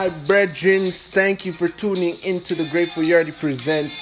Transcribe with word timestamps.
My 0.00 0.08
brethren, 0.08 0.90
thank 0.90 1.44
you 1.44 1.52
for 1.52 1.68
tuning 1.68 2.16
into 2.22 2.54
the 2.54 2.64
Grateful 2.70 3.02
Yardy 3.02 3.38
presents 3.38 3.94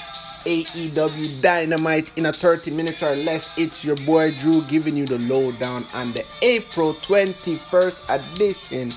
AEW 0.45 1.41
Dynamite 1.41 2.09
in 2.15 2.27
a 2.27 2.31
30 2.31 2.71
minutes 2.71 3.03
or 3.03 3.17
less. 3.17 3.51
It's 3.57 3.83
your 3.83 3.97
boy 3.97 4.31
Drew 4.39 4.61
giving 4.69 4.95
you 4.95 5.05
the 5.05 5.19
lowdown 5.19 5.85
on 5.93 6.13
the 6.13 6.23
April 6.41 6.93
21st 6.93 8.33
edition 8.33 8.93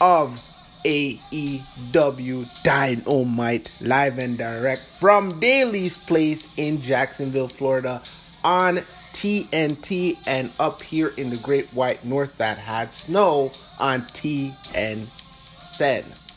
of 0.00 0.42
AEW 0.84 2.48
Dynamite 2.64 3.70
live 3.80 4.18
and 4.18 4.36
direct 4.36 4.82
from 4.98 5.38
Daily's 5.38 5.96
Place 5.98 6.48
in 6.56 6.80
Jacksonville, 6.80 7.46
Florida 7.46 8.02
on 8.42 8.80
TNT 9.12 10.18
and 10.26 10.50
up 10.58 10.82
here 10.82 11.14
in 11.16 11.30
the 11.30 11.36
Great 11.36 11.72
White 11.72 12.04
North 12.04 12.36
that 12.38 12.58
had 12.58 12.92
snow 12.92 13.52
on 13.78 14.02
TNT. 14.06 15.06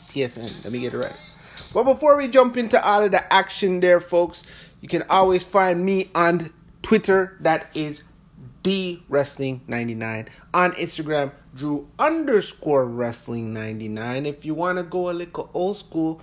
TSN. 0.08 0.64
Let 0.64 0.72
me 0.72 0.80
get 0.80 0.94
it 0.94 0.98
right. 0.98 1.16
But 1.72 1.84
before 1.84 2.16
we 2.16 2.28
jump 2.28 2.56
into 2.56 2.82
all 2.82 3.02
of 3.02 3.10
the 3.10 3.32
action 3.32 3.80
there, 3.80 4.00
folks, 4.00 4.42
you 4.80 4.88
can 4.88 5.02
always 5.10 5.44
find 5.44 5.84
me 5.84 6.10
on 6.14 6.50
Twitter. 6.82 7.36
That 7.40 7.68
is 7.74 8.02
D 8.62 9.02
Wrestling 9.08 9.60
99. 9.66 10.28
On 10.54 10.72
Instagram, 10.72 11.32
Drew 11.54 11.88
underscore 11.98 12.86
Wrestling 12.86 13.52
99. 13.52 14.26
If 14.26 14.44
you 14.44 14.54
want 14.54 14.78
to 14.78 14.84
go 14.84 15.10
a 15.10 15.12
little 15.12 15.50
old 15.52 15.76
school 15.76 16.20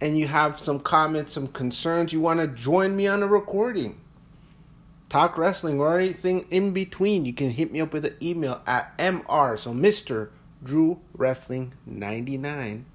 and 0.00 0.18
you 0.18 0.26
have 0.26 0.58
some 0.60 0.80
comments, 0.80 1.32
some 1.32 1.48
concerns, 1.48 2.12
you 2.12 2.20
want 2.20 2.40
to 2.40 2.46
join 2.48 2.96
me 2.96 3.06
on 3.06 3.22
a 3.22 3.26
recording, 3.26 4.00
talk 5.08 5.38
wrestling 5.38 5.80
or 5.80 5.98
anything 5.98 6.46
in 6.50 6.72
between, 6.72 7.24
you 7.24 7.32
can 7.32 7.50
hit 7.50 7.72
me 7.72 7.80
up 7.80 7.92
with 7.92 8.04
an 8.04 8.16
email 8.20 8.60
at 8.66 8.96
MR. 8.98 9.58
So 9.58 9.72
Mr. 9.72 10.30
Drew 10.64 11.00
Wrestling 11.14 11.72
99 11.86 12.86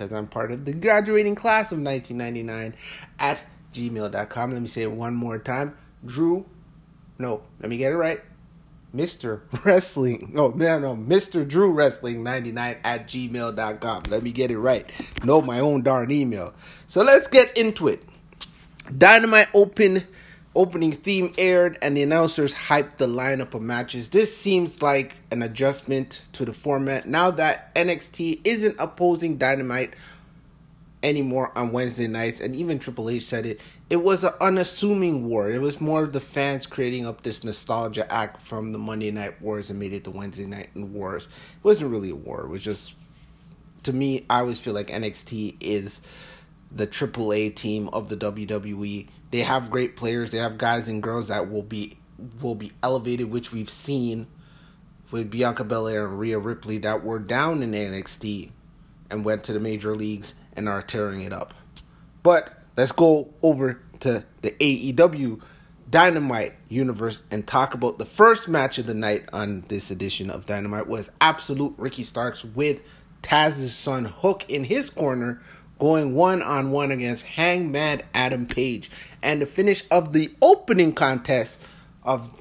because 0.00 0.16
I'm 0.16 0.26
part 0.26 0.50
of 0.50 0.64
the 0.64 0.72
graduating 0.72 1.34
class 1.34 1.72
of 1.72 1.78
1999 1.78 2.74
at 3.18 3.44
gmail.com. 3.74 4.50
Let 4.50 4.62
me 4.62 4.66
say 4.66 4.82
it 4.82 4.92
one 4.92 5.14
more 5.14 5.38
time. 5.38 5.76
Drew, 6.06 6.46
no, 7.18 7.42
let 7.60 7.68
me 7.68 7.76
get 7.76 7.92
it 7.92 7.96
right. 7.96 8.22
Mr. 8.94 9.42
Wrestling, 9.64 10.30
no, 10.32 10.48
no, 10.48 10.78
no, 10.78 10.96
Mr. 10.96 11.46
Drew 11.46 11.72
Wrestling 11.72 12.22
99 12.22 12.78
at 12.82 13.08
gmail.com. 13.08 14.04
Let 14.08 14.22
me 14.22 14.32
get 14.32 14.50
it 14.50 14.58
right. 14.58 14.90
Know 15.22 15.42
my 15.42 15.60
own 15.60 15.82
darn 15.82 16.10
email. 16.10 16.54
So 16.86 17.02
let's 17.02 17.28
get 17.28 17.54
into 17.56 17.86
it. 17.86 18.02
Dynamite 18.96 19.48
Open 19.52 20.06
opening 20.54 20.92
theme 20.92 21.32
aired 21.38 21.78
and 21.80 21.96
the 21.96 22.02
announcers 22.02 22.54
hyped 22.54 22.96
the 22.96 23.06
lineup 23.06 23.54
of 23.54 23.62
matches. 23.62 24.08
This 24.08 24.36
seems 24.36 24.82
like 24.82 25.14
an 25.30 25.42
adjustment 25.42 26.22
to 26.32 26.44
the 26.44 26.52
format 26.52 27.06
now 27.06 27.30
that 27.32 27.74
NXT 27.74 28.40
isn't 28.44 28.76
opposing 28.78 29.36
Dynamite 29.36 29.94
anymore 31.02 31.50
on 31.56 31.72
Wednesday 31.72 32.06
nights, 32.06 32.40
and 32.40 32.54
even 32.54 32.78
Triple 32.78 33.08
H 33.08 33.24
said 33.24 33.46
it. 33.46 33.60
It 33.88 33.96
was 33.96 34.22
an 34.22 34.32
unassuming 34.40 35.28
war. 35.28 35.50
It 35.50 35.60
was 35.60 35.80
more 35.80 36.04
of 36.04 36.12
the 36.12 36.20
fans 36.20 36.66
creating 36.66 37.06
up 37.06 37.22
this 37.22 37.42
nostalgia 37.42 38.10
act 38.12 38.42
from 38.42 38.72
the 38.72 38.78
Monday 38.78 39.10
Night 39.10 39.40
Wars 39.40 39.70
and 39.70 39.80
made 39.80 39.92
it 39.92 40.04
the 40.04 40.10
Wednesday 40.10 40.46
Night 40.46 40.68
Wars. 40.76 41.24
It 41.26 41.64
wasn't 41.64 41.90
really 41.90 42.10
a 42.10 42.14
war. 42.14 42.42
It 42.42 42.48
was 42.48 42.62
just, 42.62 42.94
to 43.84 43.92
me, 43.92 44.26
I 44.28 44.40
always 44.40 44.60
feel 44.60 44.74
like 44.74 44.88
NXT 44.88 45.56
is 45.60 46.00
the 46.72 46.86
AAA 46.86 47.54
team 47.54 47.88
of 47.88 48.08
the 48.08 48.16
WWE. 48.16 49.08
They 49.30 49.40
have 49.40 49.70
great 49.70 49.96
players. 49.96 50.30
They 50.30 50.38
have 50.38 50.58
guys 50.58 50.88
and 50.88 51.02
girls 51.02 51.28
that 51.28 51.50
will 51.50 51.62
be 51.62 51.96
will 52.40 52.54
be 52.54 52.72
elevated, 52.82 53.30
which 53.30 53.50
we've 53.50 53.70
seen 53.70 54.26
with 55.10 55.30
Bianca 55.30 55.64
Belair 55.64 56.06
and 56.06 56.18
Rhea 56.18 56.38
Ripley 56.38 56.78
that 56.78 57.02
were 57.02 57.18
down 57.18 57.62
in 57.62 57.72
NXT 57.72 58.50
and 59.10 59.24
went 59.24 59.44
to 59.44 59.52
the 59.52 59.60
major 59.60 59.94
leagues 59.94 60.34
and 60.54 60.68
are 60.68 60.82
tearing 60.82 61.22
it 61.22 61.32
up. 61.32 61.54
But 62.22 62.62
let's 62.76 62.92
go 62.92 63.32
over 63.42 63.80
to 64.00 64.24
the 64.42 64.50
AEW 64.52 65.40
Dynamite 65.90 66.54
universe 66.68 67.22
and 67.30 67.46
talk 67.46 67.74
about 67.74 67.98
the 67.98 68.06
first 68.06 68.48
match 68.48 68.78
of 68.78 68.86
the 68.86 68.94
night 68.94 69.28
on 69.32 69.64
this 69.68 69.90
edition 69.90 70.30
of 70.30 70.46
Dynamite 70.46 70.86
was 70.86 71.10
absolute 71.20 71.74
Ricky 71.78 72.04
Starks 72.04 72.44
with 72.44 72.82
Taz's 73.22 73.74
son 73.74 74.04
Hook 74.04 74.44
in 74.48 74.64
his 74.64 74.88
corner 74.88 75.42
going 75.80 76.14
one 76.14 76.42
on 76.42 76.70
one 76.70 76.92
against 76.92 77.24
Hangman 77.24 78.02
Adam 78.14 78.46
Page. 78.46 78.90
And 79.22 79.42
the 79.42 79.46
finish 79.46 79.82
of 79.90 80.12
the 80.12 80.30
opening 80.40 80.92
contest 80.92 81.60
of 82.04 82.32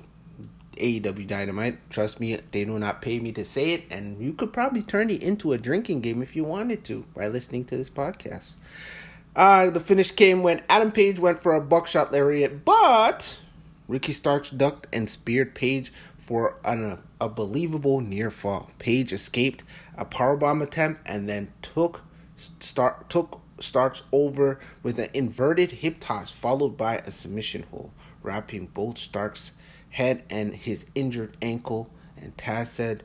AEW 0.79 1.27
Dynamite. 1.27 1.89
Trust 1.89 2.19
me, 2.19 2.37
they 2.51 2.65
do 2.65 2.79
not 2.79 3.01
pay 3.01 3.19
me 3.19 3.31
to 3.33 3.43
say 3.43 3.73
it, 3.73 3.83
and 3.89 4.21
you 4.21 4.33
could 4.33 4.53
probably 4.53 4.81
turn 4.81 5.09
it 5.09 5.21
into 5.21 5.51
a 5.53 5.57
drinking 5.57 6.01
game 6.01 6.21
if 6.21 6.35
you 6.35 6.43
wanted 6.43 6.83
to 6.85 7.05
by 7.15 7.27
listening 7.27 7.65
to 7.65 7.77
this 7.77 7.89
podcast. 7.89 8.55
Uh, 9.35 9.69
the 9.69 9.79
finish 9.79 10.11
came 10.11 10.41
when 10.41 10.61
Adam 10.69 10.91
Page 10.91 11.19
went 11.19 11.41
for 11.41 11.53
a 11.53 11.61
buckshot 11.61 12.11
lariat, 12.11 12.65
but 12.65 13.39
Ricky 13.87 14.13
Starks 14.13 14.49
ducked 14.49 14.87
and 14.91 15.09
speared 15.09 15.55
Page 15.55 15.91
for 16.17 16.57
an 16.63 16.99
unbelievable 17.19 18.01
near 18.01 18.31
fall. 18.31 18.71
Page 18.79 19.13
escaped 19.13 19.63
a 19.97 20.05
powerbomb 20.05 20.61
attempt 20.61 21.01
and 21.05 21.27
then 21.27 21.51
took 21.61 22.03
start 22.59 23.09
took 23.09 23.41
Starks 23.59 24.03
over 24.11 24.59
with 24.83 24.99
an 24.99 25.09
inverted 25.13 25.71
hip 25.71 25.97
toss 25.99 26.31
followed 26.31 26.77
by 26.77 26.97
a 26.97 27.11
submission 27.11 27.65
hold, 27.71 27.91
wrapping 28.23 28.67
both 28.67 28.97
Starks' 28.97 29.51
head 29.89 30.23
and 30.29 30.55
his 30.55 30.85
injured 30.95 31.35
ankle. 31.41 31.89
And 32.17 32.35
Taz 32.37 32.67
said, 32.67 33.03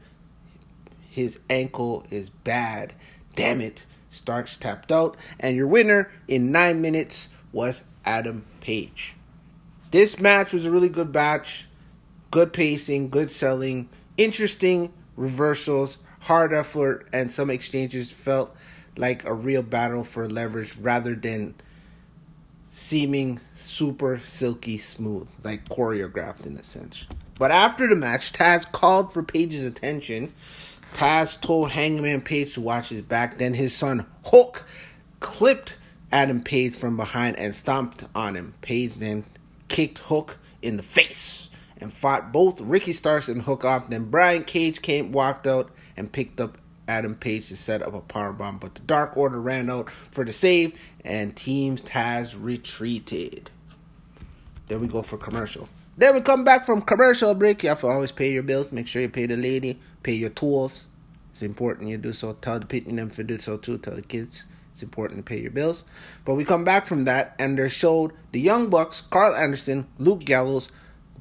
His 1.08 1.40
ankle 1.50 2.04
is 2.10 2.30
bad. 2.30 2.92
Damn 3.34 3.60
it. 3.60 3.86
Starks 4.10 4.56
tapped 4.56 4.92
out, 4.92 5.16
and 5.40 5.56
your 5.56 5.66
winner 5.66 6.12
in 6.28 6.52
nine 6.52 6.80
minutes 6.80 7.30
was 7.52 7.82
Adam 8.04 8.44
Page. 8.60 9.16
This 9.90 10.20
match 10.20 10.52
was 10.52 10.66
a 10.66 10.70
really 10.70 10.88
good 10.88 11.12
match. 11.12 11.66
Good 12.30 12.52
pacing, 12.52 13.10
good 13.10 13.30
selling, 13.30 13.88
interesting 14.16 14.92
reversals, 15.16 15.98
hard 16.20 16.52
effort, 16.52 17.08
and 17.12 17.30
some 17.30 17.50
exchanges 17.50 18.10
felt 18.12 18.54
like 18.96 19.24
a 19.24 19.34
real 19.34 19.62
battle 19.62 20.04
for 20.04 20.28
leverage 20.28 20.76
rather 20.76 21.14
than 21.14 21.54
seeming 22.68 23.40
super 23.54 24.20
silky 24.24 24.78
smooth, 24.78 25.28
like 25.42 25.68
choreographed 25.68 26.44
in 26.46 26.56
a 26.56 26.62
sense. 26.62 27.06
But 27.38 27.50
after 27.50 27.88
the 27.88 27.96
match, 27.96 28.32
Taz 28.32 28.70
called 28.70 29.12
for 29.12 29.22
Page's 29.22 29.64
attention. 29.64 30.32
Taz 30.94 31.40
told 31.40 31.70
Hangman 31.70 32.20
Page 32.20 32.54
to 32.54 32.60
watch 32.60 32.88
his 32.88 33.02
back. 33.02 33.38
Then 33.38 33.54
his 33.54 33.76
son 33.76 34.06
Hook 34.26 34.64
clipped 35.20 35.76
Adam 36.12 36.42
Page 36.42 36.76
from 36.76 36.96
behind 36.96 37.36
and 37.38 37.54
stomped 37.54 38.04
on 38.14 38.36
him. 38.36 38.54
Page 38.60 38.96
then 38.96 39.24
kicked 39.68 39.98
Hook 39.98 40.38
in 40.62 40.76
the 40.76 40.82
face 40.82 41.48
and 41.78 41.92
fought 41.92 42.32
both 42.32 42.60
Ricky 42.60 42.92
Starks 42.92 43.28
and 43.28 43.42
Hook 43.42 43.64
off. 43.64 43.88
Then 43.88 44.10
Brian 44.10 44.44
Cage 44.44 44.80
came, 44.80 45.10
walked 45.10 45.46
out, 45.46 45.70
and 45.96 46.10
picked 46.10 46.40
up 46.40 46.58
Adam 46.88 47.14
Page 47.14 47.48
to 47.48 47.56
set 47.56 47.82
up 47.82 47.94
a 47.94 48.00
power 48.00 48.32
bomb, 48.32 48.58
but 48.58 48.74
the 48.74 48.82
Dark 48.82 49.16
Order 49.16 49.40
ran 49.40 49.70
out 49.70 49.90
for 49.90 50.24
the 50.24 50.32
save, 50.32 50.78
and 51.04 51.34
Team 51.34 51.76
Taz 51.76 52.34
retreated. 52.38 53.50
Then 54.68 54.80
we 54.80 54.88
go 54.88 55.02
for 55.02 55.16
commercial. 55.16 55.68
Then 55.96 56.14
we 56.14 56.20
come 56.20 56.44
back 56.44 56.66
from 56.66 56.82
commercial 56.82 57.34
break. 57.34 57.62
You 57.62 57.68
have 57.68 57.80
to 57.80 57.86
always 57.86 58.12
pay 58.12 58.32
your 58.32 58.42
bills. 58.42 58.72
Make 58.72 58.88
sure 58.88 59.02
you 59.02 59.08
pay 59.08 59.26
the 59.26 59.36
lady, 59.36 59.78
pay 60.02 60.14
your 60.14 60.30
tools. 60.30 60.86
It's 61.30 61.42
important 61.42 61.88
you 61.88 61.98
do 61.98 62.12
so. 62.12 62.32
Tell 62.34 62.58
the 62.58 62.66
pitney 62.66 62.96
them 62.96 63.10
to 63.10 63.24
do 63.24 63.38
so 63.38 63.56
too. 63.56 63.78
Tell 63.78 63.94
the 63.94 64.02
kids 64.02 64.44
it's 64.72 64.82
important 64.82 65.18
to 65.18 65.22
pay 65.22 65.40
your 65.40 65.52
bills. 65.52 65.84
But 66.24 66.34
we 66.34 66.44
come 66.44 66.64
back 66.64 66.86
from 66.86 67.04
that, 67.04 67.36
and 67.38 67.56
they 67.56 67.68
showed 67.68 68.12
the 68.32 68.40
Young 68.40 68.70
Bucks, 68.70 69.00
Karl 69.02 69.34
Anderson, 69.34 69.86
Luke 69.98 70.24
Gallows, 70.24 70.68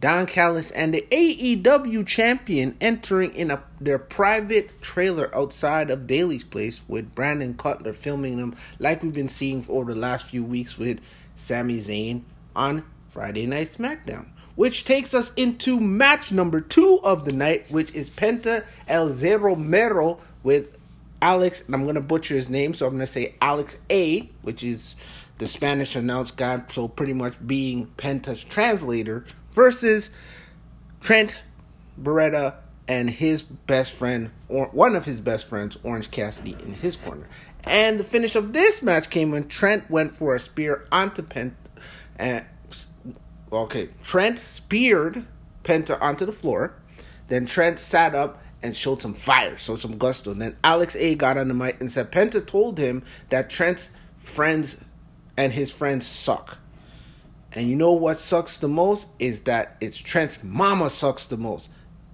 Don 0.04 0.26
Callis 0.26 0.70
and 0.72 0.94
the 0.94 1.08
AEW 1.12 2.06
champion 2.06 2.76
entering 2.82 3.34
in 3.36 3.50
a, 3.50 3.64
their 3.80 3.98
private 3.98 4.82
trailer 4.82 5.34
outside 5.34 5.90
of 5.90 6.08
Daily's 6.08 6.44
place 6.44 6.82
with 6.90 7.16
Brandon 7.16 7.54
Cutler 7.54 7.94
filming 7.94 8.36
them 8.36 8.54
like 8.80 9.02
we've 9.02 9.14
been 9.14 9.30
seeing 9.30 9.66
over 9.70 9.94
the 9.94 10.00
last 10.02 10.26
few 10.26 10.44
weeks 10.44 10.78
with 10.78 11.00
Sami 11.36 11.78
Zayn 11.78 12.24
on 12.54 12.84
Friday 13.12 13.48
Night 13.48 13.70
SmackDown. 13.70 14.26
Which 14.56 14.84
takes 14.84 15.14
us 15.14 15.32
into 15.38 15.80
match 15.80 16.34
number 16.34 16.60
two 16.60 17.00
of 17.02 17.24
the 17.24 17.32
night, 17.32 17.72
which 17.72 17.94
is 17.94 18.10
Penta 18.10 18.66
El 18.90 19.08
Zero 19.08 19.56
Miedo 19.56 20.20
with 20.44 20.76
Alex, 21.22 21.64
and 21.66 21.74
I'm 21.74 21.84
going 21.84 21.96
to 21.96 22.02
butcher 22.02 22.36
his 22.36 22.50
name, 22.50 22.74
so 22.74 22.88
I'm 22.88 22.92
going 22.92 23.00
to 23.00 23.08
say 23.08 23.36
Alex 23.42 23.78
A, 23.90 24.30
which 24.42 24.66
is 24.66 24.98
the 25.38 25.48
Spanish 25.48 25.96
announced 25.96 26.36
guy, 26.36 26.62
so 26.70 26.90
pretty 26.90 27.14
much 27.14 27.36
being 27.48 27.88
Penta's 27.98 28.44
translator 28.44 29.24
versus 29.54 30.10
Trent 31.02 31.40
Beretta 32.02 32.56
and 32.88 33.10
his 33.10 33.44
best 33.44 33.94
friend, 33.94 34.32
or 34.50 34.68
one 34.68 34.96
of 34.96 35.06
his 35.06 35.22
best 35.22 35.48
friends, 35.48 35.78
Orange 35.84 36.12
Cassidy, 36.12 36.56
in 36.64 36.74
his 36.74 36.98
corner. 36.98 37.28
And 37.64 38.00
the 38.00 38.04
finish 38.04 38.36
of 38.36 38.52
this 38.52 38.82
match 38.82 39.10
came 39.10 39.32
when 39.32 39.48
Trent 39.48 39.90
went 39.90 40.16
for 40.16 40.36
a 40.36 40.40
spear 40.40 40.86
onto 40.92 41.22
Penta. 41.22 41.54
And, 42.18 42.46
okay, 43.52 43.90
Trent 44.04 44.40
speared 44.40 45.26
Penta 45.64 46.02
onto 46.02 46.26
the 46.26 46.34
floor. 46.34 46.74
Then 47.30 47.46
Trent 47.46 47.80
sat 47.80 48.14
up 48.14 48.44
and 48.62 48.76
showed 48.76 49.02
some 49.02 49.14
fire, 49.14 49.58
so 49.58 49.76
some 49.76 49.98
gusto. 49.98 50.34
Then 50.34 50.58
Alex 50.64 50.96
A 50.98 51.16
got 51.16 51.38
on 51.38 51.48
the 51.48 51.54
mic 51.54 51.80
and 51.80 51.92
said 51.92 52.12
Penta 52.12 52.46
told 52.46 52.78
him 52.78 53.04
that 53.30 53.50
Trent's 53.50 53.90
friends 54.20 54.78
and 55.38 55.54
his 55.54 55.72
friends 55.72 56.06
suck. 56.06 56.58
And 57.54 57.70
you 57.70 57.76
know 57.76 57.94
what 57.94 58.20
sucks 58.20 58.58
the 58.58 58.68
most 58.68 59.08
is 59.20 59.42
that 59.44 59.78
it's 59.80 59.98
Trent's 59.98 60.44
mama 60.44 60.90
sucks 60.90 61.28
the 61.28 61.38
most. 61.38 61.70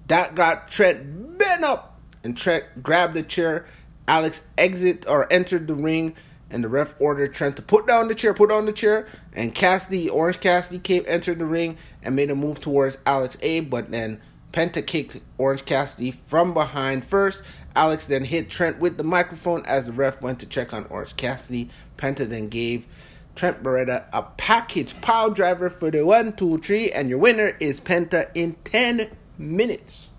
That 0.07 0.35
got 0.35 0.69
Trent 0.69 1.37
bent 1.37 1.63
up, 1.63 1.99
and 2.23 2.35
Trent 2.35 2.83
grabbed 2.83 3.13
the 3.13 3.23
chair. 3.23 3.65
Alex 4.07 4.43
exit 4.57 5.05
or 5.07 5.31
entered 5.31 5.67
the 5.67 5.75
ring, 5.75 6.15
and 6.49 6.63
the 6.63 6.67
ref 6.67 6.95
ordered 6.99 7.33
Trent 7.33 7.55
to 7.55 7.61
put 7.61 7.87
down 7.87 8.07
the 8.07 8.15
chair, 8.15 8.33
put 8.33 8.49
down 8.49 8.65
the 8.65 8.73
chair. 8.73 9.07
And 9.33 9.55
Cassidy, 9.55 10.09
Orange 10.09 10.39
Cassidy, 10.39 10.79
came 10.79 11.03
entered 11.07 11.39
the 11.39 11.45
ring 11.45 11.77
and 12.03 12.15
made 12.15 12.31
a 12.31 12.35
move 12.35 12.59
towards 12.59 12.97
Alex 13.05 13.37
A, 13.41 13.61
but 13.61 13.91
then 13.91 14.19
Penta 14.51 14.85
kicked 14.85 15.21
Orange 15.37 15.63
Cassidy 15.63 16.11
from 16.27 16.53
behind 16.53 17.05
first. 17.05 17.43
Alex 17.75 18.07
then 18.07 18.23
hit 18.25 18.49
Trent 18.49 18.79
with 18.79 18.97
the 18.97 19.03
microphone 19.03 19.63
as 19.65 19.85
the 19.85 19.91
ref 19.93 20.21
went 20.21 20.39
to 20.39 20.47
check 20.47 20.73
on 20.73 20.85
Orange 20.89 21.15
Cassidy. 21.15 21.69
Penta 21.97 22.27
then 22.27 22.49
gave 22.49 22.87
Trent 23.39 23.63
Beretta 23.63 24.03
a 24.11 24.21
package 24.21 24.99
power 24.99 25.29
driver 25.29 25.69
for 25.69 25.89
the 25.89 26.05
one, 26.05 26.33
two, 26.33 26.57
three, 26.57 26.91
and 26.91 27.07
your 27.07 27.19
winner 27.19 27.55
is 27.61 27.79
Penta 27.79 28.29
in 28.35 28.57
10 28.65 29.09
minutes. 29.37 30.09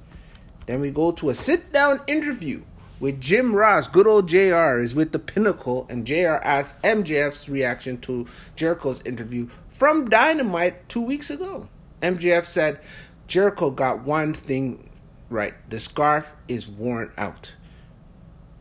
Then 0.64 0.81
we 0.81 0.90
go 0.90 1.12
to 1.12 1.28
a 1.28 1.34
sit 1.34 1.70
down 1.70 2.00
interview 2.06 2.62
with 2.99 3.20
Jim 3.20 3.55
Ross. 3.55 3.88
Good 3.88 4.06
old 4.06 4.26
JR 4.26 4.78
is 4.78 4.94
with 4.94 5.12
the 5.12 5.19
pinnacle, 5.19 5.87
and 5.90 6.06
JR 6.06 6.40
asks 6.43 6.81
MJF's 6.82 7.46
reaction 7.50 7.99
to 7.99 8.26
Jericho's 8.56 9.02
interview 9.02 9.49
from 9.69 10.08
Dynamite 10.08 10.88
two 10.88 11.02
weeks 11.02 11.28
ago. 11.28 11.69
MJF 12.00 12.46
said, 12.46 12.81
Jericho 13.26 13.70
got 13.70 14.02
one 14.02 14.32
thing 14.32 14.88
right. 15.28 15.52
The 15.69 15.78
scarf 15.78 16.32
is 16.49 16.69
worn 16.69 17.12
out. 17.19 17.52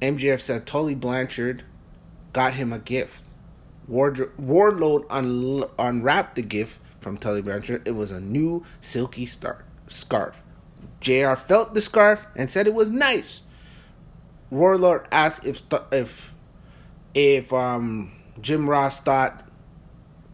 MJF 0.01 0.41
said 0.41 0.65
Tully 0.65 0.95
Blanchard 0.95 1.63
got 2.33 2.55
him 2.55 2.73
a 2.73 2.79
gift. 2.79 3.28
Wardrobe, 3.89 4.31
Wardlow 4.39 5.05
un- 5.09 5.63
unwrapped 5.79 6.35
the 6.35 6.43
gift 6.43 6.79
from 7.01 7.17
Tully 7.17 7.41
Blanchard. 7.41 7.87
It 7.87 7.95
was 7.95 8.11
a 8.11 8.21
new 8.21 8.63
silky 8.79 9.25
star- 9.25 9.65
scarf. 9.87 10.43
JR 11.01 11.33
felt 11.33 11.73
the 11.73 11.81
scarf 11.81 12.27
and 12.35 12.49
said 12.49 12.67
it 12.67 12.73
was 12.73 12.91
nice. 12.91 13.41
Wardlow 14.51 15.05
asked 15.11 15.45
if 15.45 15.61
if 15.91 16.33
if 17.13 17.51
um, 17.51 18.11
Jim 18.41 18.69
Ross 18.69 18.99
thought 18.99 19.47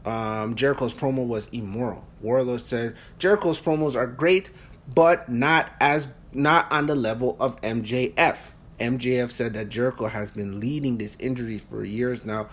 um, 0.06 0.56
Jericho's 0.56 0.94
promo 0.94 1.25
was 1.25 1.48
immoral. 1.50 2.06
Wardlow 2.24 2.60
said 2.60 2.96
Jericho's 3.19 3.62
promos 3.62 3.96
are 3.96 4.07
great, 4.07 4.52
but 4.94 5.30
not 5.30 5.72
as 5.80 6.10
not 6.34 6.69
on 6.72 6.88
the 6.88 6.96
level 6.96 7.38
of 7.40 7.60
MJF. 7.62 8.38
MJF 8.80 9.31
said 9.31 9.54
that 9.54 9.69
Jericho 9.69 10.07
has 10.07 10.31
been 10.31 10.60
leading 10.60 10.98
this 10.98 11.16
injury 11.19 11.57
for 11.57 11.84
years 11.84 12.25
now, 12.25 12.48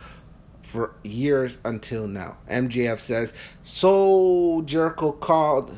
for 0.63 0.95
years 1.03 1.59
until 1.65 2.07
now. 2.07 2.37
MJF 2.49 2.99
says 2.99 3.35
so. 3.63 4.63
Jericho 4.65 5.13
called 5.13 5.77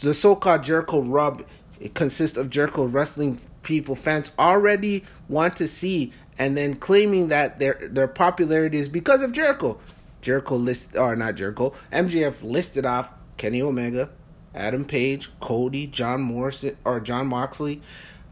the 0.00 0.14
so-called 0.14 0.62
Jericho 0.62 1.00
rub. 1.02 1.44
It 1.80 1.94
consists 1.94 2.36
of 2.36 2.50
Jericho 2.50 2.84
wrestling 2.84 3.40
people 3.62 3.94
fans 3.94 4.30
already 4.38 5.04
want 5.28 5.56
to 5.56 5.68
see, 5.68 6.12
and 6.38 6.56
then 6.56 6.74
claiming 6.76 7.28
that 7.28 7.58
their 7.58 7.88
their 7.90 8.08
popularity 8.08 8.78
is 8.78 8.88
because 8.88 9.22
of 9.22 9.32
Jericho. 9.32 9.78
Jericho 10.20 10.56
list 10.56 10.96
or 10.96 11.14
not 11.14 11.36
Jericho, 11.36 11.72
MJF 11.92 12.42
listed 12.42 12.84
off 12.84 13.12
Kenny 13.36 13.62
Omega, 13.62 14.10
Adam 14.54 14.84
Page, 14.84 15.30
Cody, 15.40 15.86
John 15.86 16.20
Morrison 16.22 16.76
or 16.84 17.00
John 17.00 17.28
Moxley, 17.28 17.80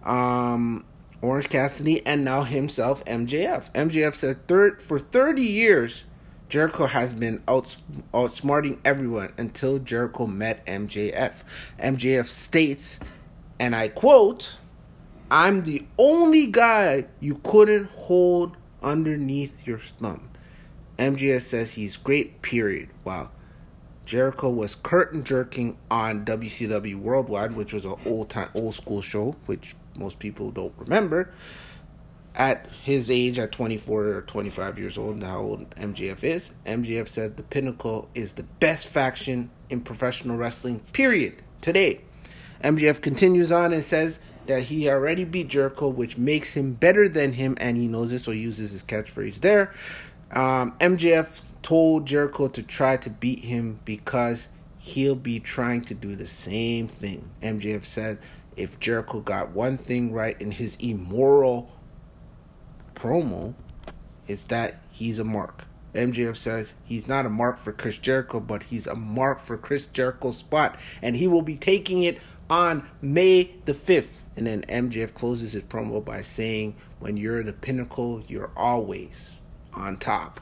um, 0.02 0.84
Orange 1.26 1.48
Cassidy, 1.48 2.06
and 2.06 2.24
now 2.24 2.42
himself 2.42 3.04
MJF. 3.04 3.72
MJF 3.72 4.14
said 4.14 4.46
third 4.46 4.80
for 4.80 4.98
30 4.98 5.42
years 5.42 6.04
Jericho 6.48 6.86
has 6.86 7.12
been 7.12 7.42
outs- 7.48 7.82
outsmarting 8.14 8.78
everyone 8.84 9.32
until 9.36 9.78
Jericho 9.78 10.26
met 10.26 10.64
MJF. 10.66 11.42
MJF 11.80 12.26
states, 12.26 13.00
and 13.58 13.74
I 13.74 13.88
quote, 13.88 14.58
I'm 15.28 15.64
the 15.64 15.84
only 15.98 16.46
guy 16.46 17.06
you 17.18 17.40
couldn't 17.42 17.90
hold 17.90 18.56
underneath 18.80 19.66
your 19.66 19.78
thumb. 19.78 20.28
MJF 20.98 21.42
says 21.42 21.72
he's 21.72 21.96
great, 21.96 22.42
period. 22.42 22.90
Wow. 23.04 23.30
Jericho 24.04 24.48
was 24.48 24.76
curtain 24.76 25.24
jerking 25.24 25.76
on 25.90 26.24
WCW 26.24 26.94
Worldwide, 26.94 27.56
which 27.56 27.72
was 27.72 27.84
an 27.84 27.96
old 28.06 28.28
time, 28.30 28.48
old 28.54 28.76
school 28.76 29.02
show, 29.02 29.34
which 29.46 29.74
most 29.98 30.18
people 30.18 30.50
don't 30.50 30.74
remember. 30.76 31.32
At 32.34 32.70
his 32.82 33.10
age, 33.10 33.38
at 33.38 33.52
24 33.52 34.04
or 34.08 34.22
25 34.22 34.78
years 34.78 34.98
old, 34.98 35.22
how 35.22 35.38
old 35.38 35.70
MJF 35.70 36.22
is, 36.22 36.50
MJF 36.66 37.08
said 37.08 37.38
the 37.38 37.42
Pinnacle 37.42 38.10
is 38.14 38.34
the 38.34 38.42
best 38.42 38.88
faction 38.88 39.50
in 39.70 39.80
professional 39.80 40.36
wrestling, 40.36 40.80
period, 40.92 41.42
today. 41.62 42.02
MJF 42.62 43.00
continues 43.00 43.50
on 43.50 43.72
and 43.72 43.82
says 43.82 44.20
that 44.46 44.64
he 44.64 44.88
already 44.88 45.24
beat 45.24 45.48
Jericho, 45.48 45.88
which 45.88 46.18
makes 46.18 46.54
him 46.54 46.74
better 46.74 47.08
than 47.08 47.32
him, 47.32 47.56
and 47.60 47.76
he 47.76 47.88
knows 47.88 48.12
it, 48.12 48.20
so 48.20 48.32
he 48.32 48.40
uses 48.40 48.70
his 48.72 48.82
catchphrase 48.82 49.40
there. 49.40 49.72
Um, 50.30 50.72
MJF 50.78 51.42
told 51.62 52.06
Jericho 52.06 52.48
to 52.48 52.62
try 52.62 52.96
to 52.96 53.10
beat 53.10 53.44
him 53.44 53.80
because 53.84 54.48
he'll 54.78 55.16
be 55.16 55.40
trying 55.40 55.82
to 55.82 55.94
do 55.94 56.14
the 56.14 56.26
same 56.26 56.88
thing. 56.88 57.28
MJF 57.42 57.84
said 57.84 58.18
if 58.56 58.80
Jericho 58.80 59.20
got 59.20 59.50
one 59.50 59.76
thing 59.76 60.12
right 60.12 60.40
in 60.40 60.52
his 60.52 60.76
immoral 60.76 61.72
promo, 62.94 63.54
it's 64.26 64.44
that 64.44 64.80
he's 64.90 65.18
a 65.18 65.24
mark. 65.24 65.64
MJF 65.94 66.36
says 66.36 66.74
he's 66.84 67.08
not 67.08 67.26
a 67.26 67.30
mark 67.30 67.58
for 67.58 67.72
Chris 67.72 67.98
Jericho, 67.98 68.40
but 68.40 68.64
he's 68.64 68.86
a 68.86 68.94
mark 68.94 69.40
for 69.40 69.56
Chris 69.56 69.86
Jericho's 69.86 70.38
spot, 70.38 70.78
and 71.00 71.16
he 71.16 71.26
will 71.26 71.42
be 71.42 71.56
taking 71.56 72.02
it 72.02 72.18
on 72.48 72.88
May 73.00 73.50
the 73.64 73.74
5th. 73.74 74.20
And 74.36 74.46
then 74.46 74.62
MJF 74.62 75.14
closes 75.14 75.52
his 75.52 75.64
promo 75.64 76.04
by 76.04 76.20
saying, 76.20 76.76
When 76.98 77.16
you're 77.16 77.42
the 77.42 77.54
pinnacle, 77.54 78.22
you're 78.28 78.50
always 78.56 79.36
on 79.72 79.96
top. 79.96 80.40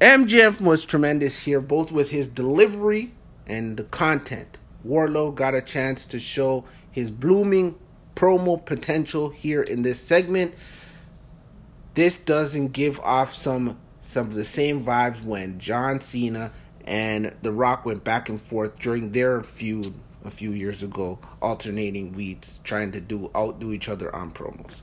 MJF 0.00 0.60
was 0.60 0.84
tremendous 0.84 1.40
here, 1.40 1.60
both 1.60 1.90
with 1.90 2.10
his 2.10 2.28
delivery 2.28 3.12
and 3.46 3.78
the 3.78 3.84
content. 3.84 4.58
Wardlow 4.86 5.34
got 5.34 5.54
a 5.54 5.60
chance 5.60 6.06
to 6.06 6.18
show 6.18 6.64
his 6.90 7.10
blooming 7.10 7.78
promo 8.14 8.64
potential 8.64 9.30
here 9.30 9.62
in 9.62 9.82
this 9.82 10.00
segment. 10.00 10.54
This 11.94 12.16
doesn't 12.16 12.72
give 12.72 13.00
off 13.00 13.34
some 13.34 13.78
some 14.02 14.26
of 14.26 14.34
the 14.34 14.44
same 14.44 14.84
vibes 14.84 15.22
when 15.22 15.58
John 15.58 16.00
Cena 16.00 16.52
and 16.84 17.32
The 17.42 17.52
Rock 17.52 17.84
went 17.84 18.02
back 18.02 18.28
and 18.28 18.40
forth 18.40 18.78
during 18.78 19.12
their 19.12 19.42
feud 19.42 19.94
a 20.24 20.30
few 20.30 20.52
years 20.52 20.82
ago, 20.82 21.18
alternating 21.40 22.12
weeks, 22.12 22.60
trying 22.64 22.92
to 22.92 23.00
do 23.00 23.30
outdo 23.36 23.72
each 23.72 23.88
other 23.88 24.14
on 24.14 24.32
promos. 24.32 24.80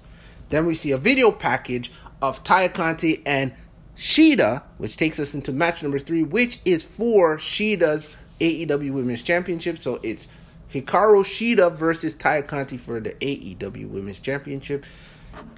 Then 0.49 0.65
we 0.65 0.75
see 0.75 0.91
a 0.91 0.97
video 0.97 1.31
package 1.31 1.91
of 2.21 2.43
Taya 2.43 2.73
Conti 2.73 3.21
and 3.25 3.53
Shida, 3.97 4.63
which 4.77 4.97
takes 4.97 5.19
us 5.19 5.33
into 5.33 5.51
match 5.51 5.83
number 5.83 5.99
three, 5.99 6.23
which 6.23 6.59
is 6.63 6.83
for 6.83 7.37
Shida's 7.37 8.15
AEW 8.39 8.91
Women's 8.91 9.23
Championship. 9.23 9.79
So 9.79 9.99
it's 10.03 10.27
Hikaru 10.73 11.23
Shida 11.23 11.73
versus 11.73 12.13
Taya 12.13 12.45
Conti 12.45 12.77
for 12.77 12.99
the 12.99 13.11
AEW 13.11 13.89
Women's 13.89 14.19
Championship. 14.19 14.85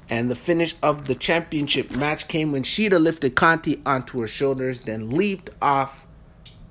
And 0.10 0.30
the 0.30 0.36
finish 0.36 0.76
of 0.84 1.06
the 1.06 1.16
championship 1.16 1.92
match 1.92 2.28
came 2.28 2.52
when 2.52 2.64
Shida 2.64 3.02
lifted 3.02 3.36
Conti 3.36 3.82
onto 3.86 4.20
her 4.20 4.28
shoulders, 4.28 4.82
then 4.82 5.10
leaped 5.10 5.52
off 5.62 6.06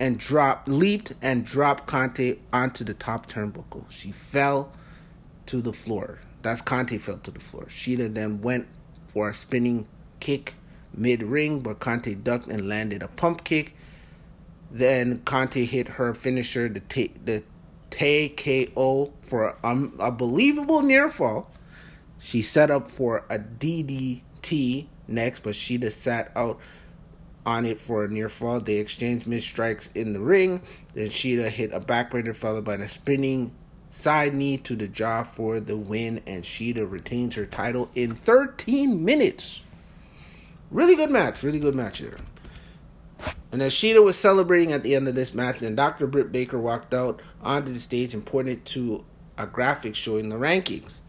and 0.00 0.18
dropped, 0.18 0.68
leaped 0.68 1.14
and 1.22 1.44
dropped 1.44 1.86
Conti 1.86 2.40
onto 2.52 2.84
the 2.84 2.94
top 2.94 3.30
turnbuckle. 3.30 3.90
She 3.90 4.12
fell 4.12 4.72
to 5.46 5.60
the 5.62 5.72
floor. 5.72 6.20
That's 6.42 6.60
Conti 6.60 6.98
fell 6.98 7.18
to 7.18 7.30
the 7.30 7.40
floor. 7.40 7.64
Shida 7.64 8.12
then 8.12 8.42
went 8.42 8.66
for 9.08 9.30
a 9.30 9.34
spinning 9.34 9.86
kick 10.20 10.54
mid 10.94 11.22
ring, 11.22 11.60
but 11.60 11.80
Conti 11.80 12.14
ducked 12.14 12.46
and 12.48 12.68
landed 12.68 13.02
a 13.02 13.08
pump 13.08 13.44
kick. 13.44 13.74
Then 14.70 15.22
Conti 15.24 15.64
hit 15.64 15.88
her 15.88 16.12
finisher, 16.14 16.68
the 16.68 16.80
t- 16.80 17.14
the 17.24 17.42
TKO 17.90 19.12
for 19.22 19.56
a, 19.64 20.12
believable 20.12 20.82
near 20.82 21.08
fall. 21.08 21.50
She 22.18 22.42
set 22.42 22.70
up 22.70 22.90
for 22.90 23.24
a 23.30 23.38
DDT 23.38 24.86
next, 25.06 25.40
but 25.40 25.54
she 25.54 25.78
just 25.78 26.00
sat 26.02 26.30
out 26.36 26.58
on 27.46 27.64
it 27.64 27.80
for 27.80 28.04
a 28.04 28.08
near 28.08 28.28
fall. 28.28 28.60
They 28.60 28.76
exchanged 28.76 29.26
mid 29.26 29.42
strikes 29.42 29.88
in 29.94 30.12
the 30.12 30.20
ring. 30.20 30.60
Then 30.92 31.08
Shida 31.08 31.48
hit 31.48 31.72
a 31.72 31.80
backbreaker 31.80 32.36
followed 32.36 32.64
by 32.64 32.74
a 32.74 32.88
spinning 32.88 33.52
side 33.90 34.34
knee 34.34 34.58
to 34.58 34.76
the 34.76 34.88
jaw 34.88 35.22
for 35.22 35.60
the 35.60 35.76
win, 35.76 36.20
and 36.26 36.44
Shida 36.44 36.90
retains 36.90 37.36
her 37.36 37.46
title 37.46 37.90
in 37.94 38.14
13 38.14 39.02
minutes. 39.04 39.62
Really 40.70 40.96
good 40.96 41.10
match, 41.10 41.42
really 41.42 41.60
good 41.60 41.74
match 41.74 42.00
there. 42.00 42.18
And 43.50 43.62
as 43.62 43.72
Shida 43.72 44.04
was 44.04 44.18
celebrating 44.18 44.72
at 44.72 44.82
the 44.82 44.94
end 44.94 45.08
of 45.08 45.14
this 45.14 45.32
match, 45.32 45.60
then 45.60 45.74
Dr. 45.74 46.06
Britt 46.06 46.30
Baker 46.32 46.58
walked 46.58 46.92
out 46.92 47.20
onto 47.42 47.72
the 47.72 47.80
stage 47.80 48.14
and 48.14 48.24
pointed 48.24 48.64
to 48.66 49.04
a 49.36 49.46
graphic 49.46 49.94
showing 49.94 50.28
the 50.28 50.36
rankings. 50.36 51.00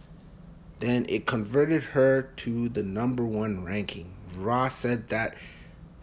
Then 0.79 1.05
it 1.09 1.25
converted 1.25 1.83
her 1.83 2.21
to 2.37 2.69
the 2.69 2.83
number 2.83 3.25
one 3.25 3.63
ranking. 3.63 4.13
Raw 4.35 4.69
said 4.69 5.09
that 5.09 5.35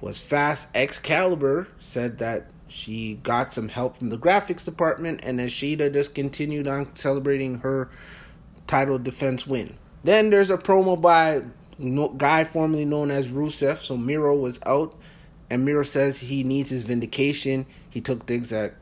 was 0.01 0.21
fast. 0.21 0.69
Excalibur 0.75 1.69
said 1.79 2.19
that 2.19 2.51
she 2.69 3.15
got 3.23 3.53
some 3.53 3.69
help 3.69 3.97
from 3.97 4.11
the 4.11 4.19
graphics 4.19 4.65
department, 4.65 5.21
and 5.23 5.39
then 5.39 5.49
Shida 5.49 5.93
just 5.93 6.15
continued 6.15 6.67
on 6.67 6.95
celebrating 6.95 7.61
her 7.61 7.89
title 8.67 8.99
defense 8.99 9.47
win. 9.47 9.77
Then 10.05 10.31
there's 10.31 10.51
a 10.51 10.59
promo 10.59 11.01
by 11.01 11.43
guy 12.17 12.45
formerly 12.45 12.85
known 12.85 13.11
as 13.11 13.29
Rusev. 13.29 13.79
So 13.79 13.97
Miro 13.97 14.37
was 14.37 14.61
out, 14.67 14.95
and 15.51 15.65
Miro 15.65 15.83
says 15.83 16.19
he 16.19 16.45
needs 16.45 16.71
his 16.71 16.83
vindication. 16.83 17.67
He 17.89 18.01
took 18.01 18.27
digs 18.27 18.53
at 18.53 18.75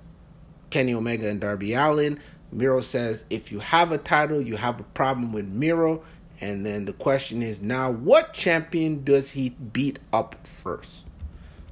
Kenny 0.71 0.95
Omega 0.95 1.29
and 1.29 1.41
Darby 1.41 1.75
Allin. 1.75 2.19
Miro 2.51 2.81
says 2.81 3.25
if 3.31 3.53
you 3.53 3.61
have 3.61 3.93
a 3.93 3.99
title, 3.99 4.41
you 4.41 4.57
have 4.57 4.81
a 4.81 4.85
problem 4.85 5.33
with 5.33 5.47
Miro. 5.47 6.03
And 6.41 6.65
then 6.65 6.85
the 6.85 6.93
question 6.93 7.43
is 7.43 7.61
now, 7.61 7.91
what 7.91 8.33
champion 8.33 9.05
does 9.05 9.31
he 9.31 9.51
beat 9.51 9.99
up 10.13 10.47
first? 10.47 11.05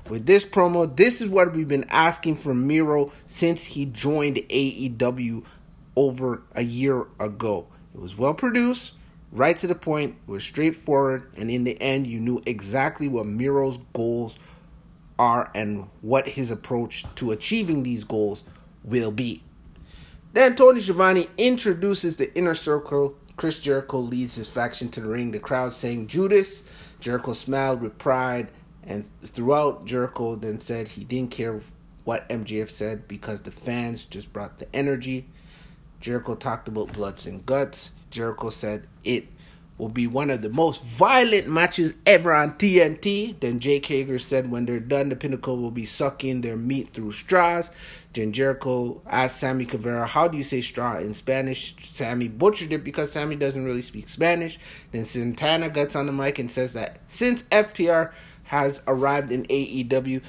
With 0.09 0.27
this 0.27 0.45
promo, 0.45 0.95
this 0.95 1.21
is 1.21 1.29
what 1.29 1.53
we've 1.53 1.69
been 1.69 1.87
asking 1.89 2.37
from 2.37 2.67
Miro 2.67 3.13
since 3.27 3.65
he 3.65 3.87
joined 3.87 4.37
AEW 4.37 5.45
over 5.97 6.43
a 6.55 6.63
year 6.63 7.07
ago. 7.21 7.67
It 7.95 8.01
was 8.01 8.17
well 8.17 8.35
produced, 8.35 8.93
right 9.31 9.57
to 9.59 9.67
the 9.67 9.75
point, 9.75 10.17
was 10.27 10.43
straightforward, 10.43 11.31
and 11.37 11.51
in 11.51 11.65
the 11.65 11.81
end, 11.81 12.07
you 12.07 12.21
knew 12.21 12.43
exactly 12.47 13.09
what 13.09 13.27
Miro's 13.27 13.79
goals 13.93 14.39
are 15.23 15.53
and 15.55 15.89
what 16.01 16.27
his 16.27 16.51
approach 16.51 17.07
to 17.15 17.31
achieving 17.31 17.85
these 17.85 18.03
goals 18.03 18.43
will 18.83 19.13
be. 19.13 19.41
Then 20.33 20.57
Tony 20.57 20.81
Schiavone 20.81 21.29
introduces 21.39 22.17
the 22.17 22.35
inner 22.37 22.57
circle. 22.57 23.15
Chris 23.37 23.61
Jericho 23.61 23.99
leads 23.99 24.35
his 24.35 24.49
faction 24.49 24.89
to 24.91 25.01
the 25.01 25.07
ring. 25.07 25.31
The 25.31 25.39
crowd 25.39 25.73
saying 25.73 26.09
Judas. 26.09 26.65
Jericho 26.99 27.35
smiled 27.35 27.83
with 27.83 27.99
pride, 27.99 28.51
and 28.83 29.05
throughout 29.21 29.85
Jericho 29.85 30.35
then 30.35 30.59
said 30.59 30.89
he 30.89 31.05
didn't 31.05 31.31
care 31.31 31.61
what 32.03 32.29
MJF 32.29 32.69
said 32.69 33.07
because 33.07 33.43
the 33.43 33.53
fans 33.53 34.07
just 34.07 34.33
brought 34.33 34.59
the 34.59 34.75
energy. 34.75 35.29
Jericho 36.01 36.35
talked 36.35 36.67
about 36.67 36.93
bloods 36.93 37.27
and 37.27 37.47
guts. 37.47 37.93
Jericho 38.11 38.51
said 38.51 38.89
it 39.05 39.29
will 39.83 39.89
be 39.89 40.07
one 40.07 40.31
of 40.31 40.43
the 40.43 40.49
most 40.49 40.81
violent 40.85 41.49
matches 41.49 41.93
ever 42.07 42.33
on 42.33 42.53
TNT. 42.53 43.39
Then 43.41 43.59
Jake 43.59 43.85
Hager 43.87 44.21
said 44.21 44.49
when 44.49 44.65
they're 44.65 44.79
done, 44.79 45.09
the 45.09 45.17
Pinnacle 45.17 45.59
will 45.59 45.73
be 45.73 45.85
sucking 45.85 46.41
their 46.41 46.57
meat 46.57 46.95
through 46.95 47.11
straws. 47.11 47.73
Then 48.13 48.33
Jericho 48.33 49.03
asked 49.09 49.41
Sammy 49.41 49.65
Guevara, 49.65 50.07
How 50.07 50.29
do 50.29 50.39
you 50.39 50.45
say 50.45 50.61
straw 50.61 50.99
in 50.99 51.15
Spanish? 51.15 51.75
Sammy 51.83 52.29
butchered 52.29 52.73
it 52.73 52.85
because 52.85 53.11
Sammy 53.11 53.35
doesn't 53.35 53.65
really 53.65 53.83
speak 53.83 54.09
Spanish. 54.09 54.57
Then 54.93 55.05
Santana 55.05 55.69
gets 55.69 55.97
on 55.97 56.07
the 56.07 56.13
mic 56.13 56.39
and 56.39 56.49
says 56.49 56.75
that 56.75 57.01
since 57.09 57.43
FTR 57.45 58.13
has 58.45 58.83
arrived 58.87 59.33
in 59.33 59.43
AEW, 59.47 60.23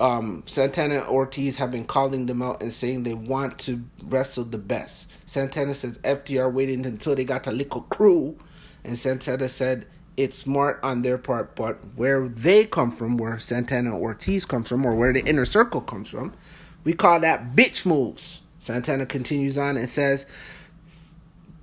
um, 0.00 0.42
Santana 0.46 0.96
and 0.96 1.08
Ortiz 1.08 1.56
have 1.56 1.70
been 1.70 1.84
calling 1.84 2.26
them 2.26 2.42
out 2.42 2.62
and 2.62 2.72
saying 2.72 3.02
they 3.02 3.14
want 3.14 3.58
to 3.60 3.84
wrestle 4.04 4.44
the 4.44 4.58
best. 4.58 5.10
Santana 5.26 5.74
says 5.74 5.98
FTR 5.98 6.52
waited 6.52 6.86
until 6.86 7.14
they 7.14 7.24
got 7.24 7.46
a 7.46 7.52
little 7.52 7.82
crew, 7.82 8.36
and 8.84 8.98
Santana 8.98 9.48
said 9.48 9.86
it's 10.16 10.38
smart 10.38 10.80
on 10.82 11.02
their 11.02 11.18
part, 11.18 11.54
but 11.54 11.78
where 11.96 12.28
they 12.28 12.64
come 12.64 12.90
from, 12.90 13.16
where 13.16 13.38
Santana 13.38 13.94
and 13.94 14.02
Ortiz 14.02 14.44
comes 14.44 14.68
from, 14.68 14.84
or 14.84 14.94
where 14.94 15.12
the 15.12 15.24
inner 15.24 15.44
circle 15.44 15.80
comes 15.80 16.08
from, 16.08 16.32
we 16.84 16.92
call 16.92 17.20
that 17.20 17.54
bitch 17.54 17.86
moves. 17.86 18.42
Santana 18.58 19.06
continues 19.06 19.56
on 19.56 19.76
and 19.76 19.88
says 19.88 20.26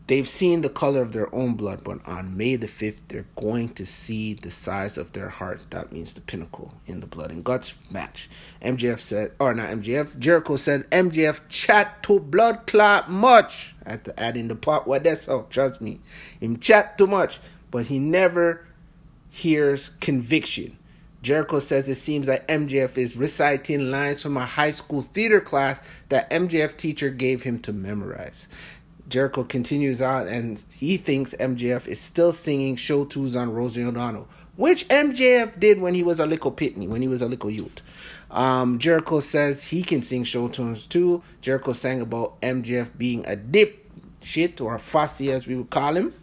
They've 0.08 0.28
seen 0.28 0.62
the 0.62 0.70
color 0.70 1.02
of 1.02 1.14
their 1.14 1.34
own 1.34 1.56
blood, 1.56 1.84
but 1.84 1.98
on 2.06 2.38
May 2.38 2.58
the 2.58 2.68
5th, 2.68 3.00
they're 3.08 3.26
going 3.36 3.70
to 3.70 3.88
see 3.88 4.36
the 4.36 4.52
size 4.52 5.00
of 5.00 5.14
their 5.14 5.30
heart. 5.30 5.62
That 5.72 5.92
means 5.92 6.14
the 6.14 6.22
pinnacle 6.22 6.76
in 6.86 7.00
the 7.00 7.08
blood 7.08 7.32
and 7.32 7.44
guts 7.44 7.74
match. 7.90 8.30
MJF 8.62 9.00
said, 9.00 9.32
or 9.40 9.56
not 9.56 9.70
MJF, 9.70 10.20
Jericho 10.20 10.58
said, 10.58 10.88
MJF 10.92 11.42
chat 11.50 12.04
to 12.04 12.20
blood 12.20 12.68
clot 12.68 13.10
much. 13.10 13.74
I 13.84 13.92
had 13.94 14.06
to 14.06 14.20
add 14.20 14.38
in 14.38 14.48
the 14.48 14.56
part 14.56 14.86
what 14.86 15.04
that's 15.04 15.28
all, 15.28 15.44
trust 15.46 15.82
me. 15.82 16.02
Him 16.40 16.60
chat 16.60 17.00
too 17.00 17.08
much, 17.08 17.40
but 17.72 17.88
he 17.88 17.98
never 17.98 18.68
hears 19.32 19.90
conviction. 20.02 20.78
Jericho 21.26 21.60
says 21.60 21.90
it 21.90 21.96
seems 21.96 22.28
like 22.28 22.48
MJF 22.48 23.00
is 23.00 23.18
reciting 23.18 23.90
lines 23.90 24.22
from 24.22 24.38
a 24.38 24.46
high 24.46 24.70
school 24.70 25.02
theater 25.02 25.42
class 25.42 25.82
that 26.10 26.30
MJF 26.30 26.78
teacher 26.78 27.10
gave 27.10 27.42
him 27.42 27.58
to 27.62 27.74
memorize. 27.74 28.48
Jericho 29.08 29.44
continues 29.44 30.02
on 30.02 30.28
and 30.28 30.64
he 30.74 30.98
thinks 30.98 31.34
MJF 31.36 31.88
is 31.88 32.00
still 32.00 32.34
singing 32.34 32.76
show 32.76 33.06
tunes 33.06 33.36
on 33.36 33.54
Rosie 33.54 33.84
O'Donnell, 33.84 34.28
which 34.56 34.88
MJF 34.88 35.60
did 35.60 35.80
when 35.80 35.94
he 35.94 36.04
was 36.04 36.20
a 36.20 36.26
little 36.26 36.52
pitney, 36.52 36.88
when 36.88 37.02
he 37.02 37.08
was 37.08 37.22
a 37.22 37.28
little 37.28 37.50
youth. 37.50 37.82
Um, 38.32 38.80
Jericho 38.80 39.20
says 39.20 39.66
he 39.66 39.84
can 39.84 40.02
sing 40.02 40.24
show 40.24 40.48
tunes 40.48 40.88
too. 40.88 41.22
Jericho 41.42 41.74
sang 41.74 42.02
about 42.02 42.40
MJF 42.42 42.98
being 42.98 43.26
a 43.28 43.36
dip 43.36 43.90
shit 44.22 44.60
or 44.60 44.76
a 44.76 44.80
fussy 44.80 45.32
as 45.32 45.48
we 45.48 45.56
would 45.56 45.70
call 45.70 45.96
him, 45.96 46.14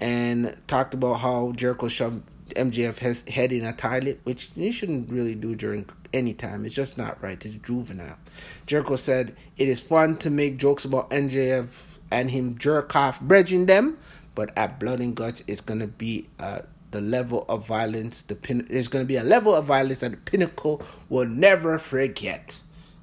and 0.00 0.54
talked 0.66 0.94
about 0.94 1.14
how 1.14 1.52
Jericho 1.52 1.88
shoved 1.88 2.22
MJF 2.50 2.98
has 2.98 3.22
head 3.22 3.52
in 3.52 3.64
a 3.64 3.72
toilet, 3.72 4.20
which 4.24 4.50
you 4.54 4.70
shouldn't 4.70 5.10
really 5.10 5.34
do 5.34 5.54
during 5.54 5.88
any 6.12 6.34
time. 6.34 6.64
It's 6.64 6.74
just 6.74 6.98
not 6.98 7.20
right. 7.22 7.42
It's 7.44 7.54
juvenile. 7.54 8.18
Jericho 8.66 8.96
said 8.96 9.34
it 9.56 9.68
is 9.68 9.80
fun 9.80 10.16
to 10.18 10.30
make 10.30 10.58
jokes 10.58 10.84
about 10.84 11.10
MJF 11.10 11.93
and 12.14 12.30
him 12.30 12.56
jerk 12.56 12.94
off 12.94 13.20
bridging 13.20 13.66
them. 13.66 13.98
But 14.34 14.56
at 14.56 14.78
Blood 14.80 15.00
and 15.00 15.14
Guts, 15.14 15.42
it's 15.46 15.60
gonna 15.60 15.88
be 15.88 16.28
uh, 16.38 16.60
the 16.92 17.00
level 17.00 17.44
of 17.48 17.66
violence. 17.66 18.22
The 18.22 18.36
pin- 18.36 18.66
there's 18.70 18.88
gonna 18.88 19.04
be 19.04 19.16
a 19.16 19.24
level 19.24 19.54
of 19.54 19.66
violence 19.66 19.98
that 20.00 20.12
the 20.12 20.16
Pinnacle 20.16 20.80
will 21.08 21.26
never 21.26 21.78
forget. 21.78 22.60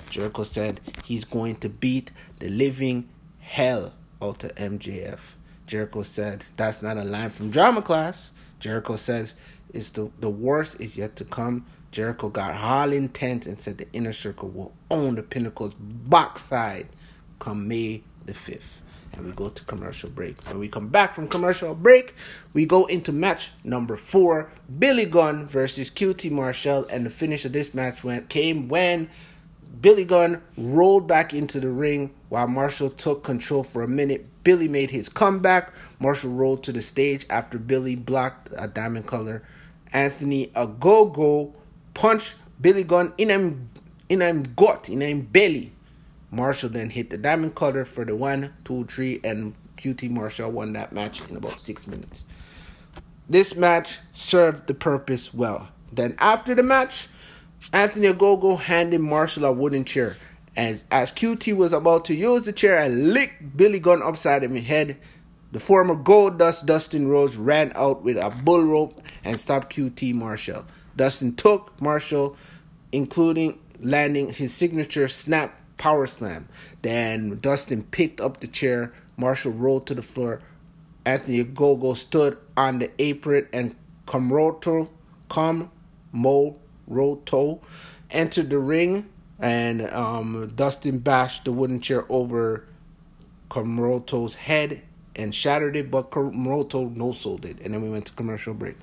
Jericho 0.09 0.43
said 0.43 0.81
he's 1.05 1.25
going 1.25 1.57
to 1.57 1.69
beat 1.69 2.11
the 2.39 2.49
living 2.49 3.09
hell 3.39 3.93
out 4.21 4.43
of 4.43 4.55
MJF. 4.55 5.35
Jericho 5.67 6.03
said 6.03 6.45
that's 6.57 6.81
not 6.81 6.97
a 6.97 7.03
line 7.03 7.29
from 7.29 7.49
drama 7.49 7.81
class. 7.81 8.31
Jericho 8.59 8.95
says 8.95 9.35
it's 9.73 9.91
the 9.91 10.09
the 10.19 10.29
worst 10.29 10.79
is 10.79 10.97
yet 10.97 11.15
to 11.17 11.25
come. 11.25 11.65
Jericho 11.91 12.29
got 12.29 12.55
all 12.55 12.93
intent 12.93 13.45
and 13.45 13.59
said 13.59 13.77
the 13.77 13.91
inner 13.91 14.13
circle 14.13 14.47
will 14.49 14.73
own 14.89 15.15
the 15.15 15.23
Pinnacle's 15.23 15.73
box 15.75 16.43
side 16.43 16.87
come 17.39 17.67
May 17.67 18.03
the 18.25 18.33
5th 18.33 18.80
and 19.13 19.25
we 19.25 19.31
go 19.31 19.49
to 19.49 19.63
commercial 19.65 20.09
break. 20.09 20.41
When 20.47 20.59
we 20.59 20.67
come 20.67 20.87
back 20.87 21.13
from 21.13 21.27
commercial 21.27 21.73
break, 21.75 22.15
we 22.53 22.65
go 22.65 22.85
into 22.85 23.11
match 23.11 23.51
number 23.63 23.95
four: 23.95 24.51
Billy 24.79 25.05
Gunn 25.05 25.47
versus 25.47 25.89
QT 25.89 26.31
Marshall, 26.31 26.85
and 26.89 27.05
the 27.05 27.09
finish 27.09 27.45
of 27.45 27.53
this 27.53 27.73
match 27.73 28.03
went 28.03 28.29
came 28.29 28.67
when 28.67 29.09
Billy 29.81 30.05
Gunn 30.05 30.41
rolled 30.57 31.07
back 31.07 31.33
into 31.33 31.59
the 31.59 31.69
ring 31.69 32.11
while 32.29 32.47
Marshall 32.47 32.89
took 32.89 33.23
control 33.23 33.63
for 33.63 33.83
a 33.83 33.87
minute. 33.87 34.25
Billy 34.43 34.67
made 34.67 34.91
his 34.91 35.07
comeback. 35.07 35.71
Marshall 35.99 36.31
rolled 36.31 36.63
to 36.63 36.71
the 36.71 36.81
stage 36.81 37.25
after 37.29 37.57
Billy 37.57 37.95
blocked 37.95 38.49
a 38.57 38.67
diamond 38.67 39.07
cutter. 39.07 39.43
Anthony 39.93 40.47
Ogogo 40.47 41.53
punch 41.93 42.35
Billy 42.59 42.83
Gunn 42.83 43.13
in 43.17 43.29
him 43.29 43.69
in 44.09 44.21
him 44.21 44.43
gut, 44.55 44.89
in 44.89 45.01
him 45.01 45.21
belly 45.21 45.73
Marshall 46.31 46.69
then 46.69 46.89
hit 46.89 47.09
the 47.09 47.17
diamond 47.17 47.55
cutter 47.55 47.83
for 47.83 48.05
the 48.05 48.15
one, 48.15 48.53
two, 48.63 48.85
three, 48.85 49.19
and 49.23 49.53
QT 49.77 50.09
Marshall 50.09 50.51
won 50.51 50.73
that 50.73 50.93
match 50.93 51.21
in 51.29 51.35
about 51.35 51.59
six 51.59 51.87
minutes. 51.87 52.23
This 53.29 53.55
match 53.55 53.99
served 54.13 54.67
the 54.67 54.73
purpose 54.73 55.33
well. 55.33 55.69
Then 55.91 56.15
after 56.19 56.55
the 56.55 56.63
match, 56.63 57.09
Anthony 57.73 58.07
Ogogo 58.07 58.59
handed 58.59 59.01
Marshall 59.01 59.45
a 59.45 59.51
wooden 59.51 59.85
chair. 59.85 60.15
And 60.55 60.83
as 60.91 61.11
QT 61.11 61.55
was 61.55 61.73
about 61.73 62.05
to 62.05 62.15
use 62.15 62.45
the 62.45 62.51
chair 62.51 62.77
and 62.77 63.13
lick 63.13 63.33
Billy 63.55 63.79
Gunn 63.79 64.01
upside 64.01 64.43
of 64.43 64.51
his 64.51 64.65
head, 64.65 64.97
the 65.51 65.59
former 65.59 65.95
Goldust 65.95 66.65
Dustin 66.65 67.07
Rhodes 67.07 67.37
ran 67.37 67.71
out 67.75 68.03
with 68.03 68.17
a 68.17 68.29
bull 68.29 68.63
rope 68.63 69.01
and 69.23 69.39
stopped 69.39 69.73
QT 69.73 70.13
Marshall. 70.13 70.65
Dustin 70.95 71.35
took 71.35 71.79
Marshall, 71.81 72.35
including 72.91 73.59
landing 73.79 74.29
his 74.29 74.53
signature 74.53 75.07
snap 75.07 75.60
power 75.81 76.05
slam. 76.05 76.47
Then 76.83 77.39
Dustin 77.39 77.81
picked 77.81 78.21
up 78.21 78.39
the 78.39 78.45
chair. 78.45 78.93
Marshall 79.17 79.51
rolled 79.51 79.87
to 79.87 79.95
the 79.95 80.03
floor. 80.03 80.39
Anthony 81.05 81.43
Gogo 81.43 81.95
stood 81.95 82.37
on 82.55 82.77
the 82.77 82.91
apron 82.99 83.47
and 83.51 83.75
Comoroto, 84.05 84.89
Comoroto 85.27 85.79
entered 88.11 88.51
the 88.51 88.59
ring 88.59 89.09
and 89.39 89.89
um, 89.91 90.53
Dustin 90.55 90.99
bashed 90.99 91.45
the 91.45 91.51
wooden 91.51 91.81
chair 91.81 92.05
over 92.09 92.67
Comoroto's 93.49 94.35
head 94.35 94.83
and 95.15 95.33
shattered 95.33 95.75
it, 95.75 95.89
but 95.89 96.11
Comoroto 96.11 96.95
no 96.95 97.11
sold 97.11 97.43
it. 97.45 97.59
And 97.61 97.73
then 97.73 97.81
we 97.81 97.89
went 97.89 98.05
to 98.05 98.13
commercial 98.13 98.53
break. 98.53 98.75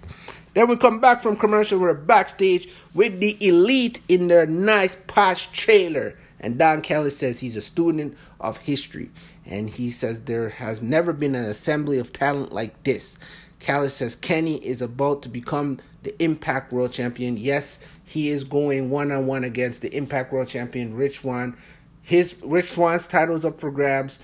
Then 0.54 0.66
we 0.66 0.76
come 0.76 0.98
back 0.98 1.22
from 1.22 1.36
commercial. 1.36 1.78
We're 1.78 1.94
backstage 1.94 2.68
with 2.92 3.20
the 3.20 3.36
elite 3.46 4.00
in 4.08 4.26
their 4.26 4.46
nice 4.46 4.96
posh 4.96 5.46
trailer. 5.52 6.16
And 6.40 6.58
Don 6.58 6.82
Callis 6.82 7.18
says 7.18 7.40
he's 7.40 7.56
a 7.56 7.60
student 7.60 8.16
of 8.40 8.58
history. 8.58 9.10
And 9.46 9.68
he 9.68 9.90
says 9.90 10.22
there 10.22 10.50
has 10.50 10.82
never 10.82 11.12
been 11.12 11.34
an 11.34 11.44
assembly 11.44 11.98
of 11.98 12.12
talent 12.12 12.52
like 12.52 12.82
this. 12.84 13.18
Callis 13.60 13.94
says 13.94 14.14
Kenny 14.14 14.56
is 14.56 14.82
about 14.82 15.22
to 15.22 15.28
become 15.28 15.78
the 16.02 16.22
Impact 16.22 16.72
World 16.72 16.92
Champion. 16.92 17.36
Yes, 17.36 17.80
he 18.04 18.28
is 18.28 18.44
going 18.44 18.90
one 18.90 19.10
on 19.10 19.26
one 19.26 19.44
against 19.44 19.82
the 19.82 19.94
Impact 19.94 20.32
World 20.32 20.48
Champion, 20.48 20.94
Rich 20.94 21.20
Swann. 21.20 21.56
His 22.02 22.36
Rich 22.42 22.70
Swann's 22.70 23.08
title 23.08 23.34
is 23.34 23.44
up 23.44 23.60
for 23.60 23.70
grabs, 23.70 24.20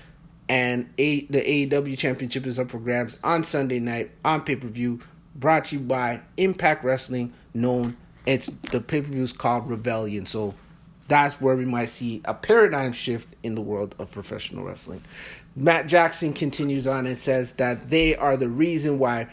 and 0.47 0.89
a, 0.97 1.25
the 1.25 1.41
AEW 1.41 1.97
Championship 1.97 2.45
is 2.45 2.57
up 2.57 2.71
for 2.71 2.79
grabs 2.79 3.17
on 3.23 3.43
Sunday 3.43 3.79
night 3.79 4.11
on 4.23 4.41
pay 4.41 4.55
per 4.55 4.67
view. 4.67 5.01
Brought 5.35 5.65
to 5.65 5.75
you 5.75 5.81
by 5.81 6.21
Impact 6.37 6.85
Wrestling, 6.85 7.33
known 7.53 7.97
it's 8.25 8.47
the 8.71 8.81
pay 8.81 9.01
per 9.01 9.07
view 9.07 9.23
is 9.23 9.33
called 9.33 9.69
Rebellion. 9.69 10.25
So 10.25 10.55
that's 11.07 11.39
where 11.39 11.55
we 11.55 11.65
might 11.65 11.89
see 11.89 12.21
a 12.25 12.33
paradigm 12.33 12.91
shift 12.91 13.27
in 13.43 13.55
the 13.55 13.61
world 13.61 13.95
of 13.99 14.11
professional 14.11 14.63
wrestling. 14.63 15.01
Matt 15.55 15.87
Jackson 15.87 16.33
continues 16.33 16.87
on 16.87 17.05
and 17.05 17.17
says 17.17 17.53
that 17.53 17.89
they 17.89 18.15
are 18.15 18.35
the 18.35 18.49
reason 18.49 18.99
why 18.99 19.27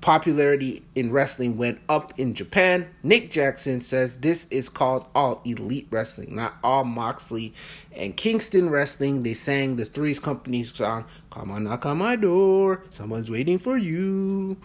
popularity 0.00 0.84
in 0.94 1.10
wrestling 1.10 1.56
went 1.56 1.80
up 1.88 2.18
in 2.18 2.34
Japan. 2.34 2.88
Nick 3.02 3.30
Jackson 3.30 3.80
says 3.80 4.18
this 4.18 4.46
is 4.50 4.68
called 4.68 5.06
all 5.14 5.40
elite 5.44 5.88
wrestling, 5.90 6.36
not 6.36 6.54
all 6.62 6.84
Moxley 6.84 7.54
and 7.96 8.16
Kingston 8.16 8.70
wrestling. 8.70 9.22
They 9.22 9.34
sang 9.34 9.76
the 9.76 9.84
Three's 9.84 10.18
Company 10.20 10.62
song, 10.62 11.04
Come 11.30 11.50
on, 11.50 11.64
knock 11.64 11.86
on 11.86 11.98
my 11.98 12.16
door, 12.16 12.84
someone's 12.90 13.30
waiting 13.30 13.58
for 13.58 13.76
you. 13.76 14.56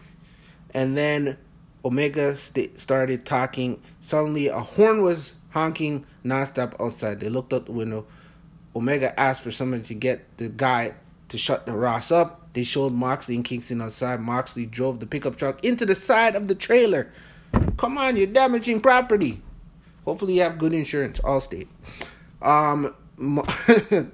And 0.73 0.97
then 0.97 1.37
Omega 1.85 2.35
st- 2.35 2.79
started 2.79 3.25
talking. 3.25 3.81
Suddenly, 4.01 4.47
a 4.47 4.59
horn 4.59 5.01
was 5.01 5.33
honking 5.53 6.05
nonstop 6.25 6.79
outside. 6.79 7.19
They 7.19 7.29
looked 7.29 7.53
out 7.53 7.65
the 7.65 7.71
window. 7.71 8.05
Omega 8.75 9.17
asked 9.19 9.43
for 9.43 9.51
somebody 9.51 9.83
to 9.83 9.93
get 9.93 10.37
the 10.37 10.49
guy 10.49 10.95
to 11.29 11.37
shut 11.37 11.65
the 11.65 11.73
Ross 11.73 12.11
up. 12.11 12.53
They 12.53 12.63
showed 12.63 12.93
Moxley 12.93 13.35
and 13.35 13.45
Kingston 13.45 13.81
outside. 13.81 14.19
Moxley 14.19 14.65
drove 14.65 14.99
the 14.99 15.05
pickup 15.05 15.35
truck 15.35 15.63
into 15.63 15.85
the 15.85 15.95
side 15.95 16.35
of 16.35 16.47
the 16.47 16.55
trailer. 16.55 17.11
Come 17.77 17.97
on, 17.97 18.17
you're 18.17 18.27
damaging 18.27 18.81
property. 18.81 19.41
Hopefully, 20.05 20.35
you 20.35 20.41
have 20.41 20.57
good 20.57 20.73
insurance, 20.73 21.19
Allstate. 21.19 21.67
Um, 22.41 22.93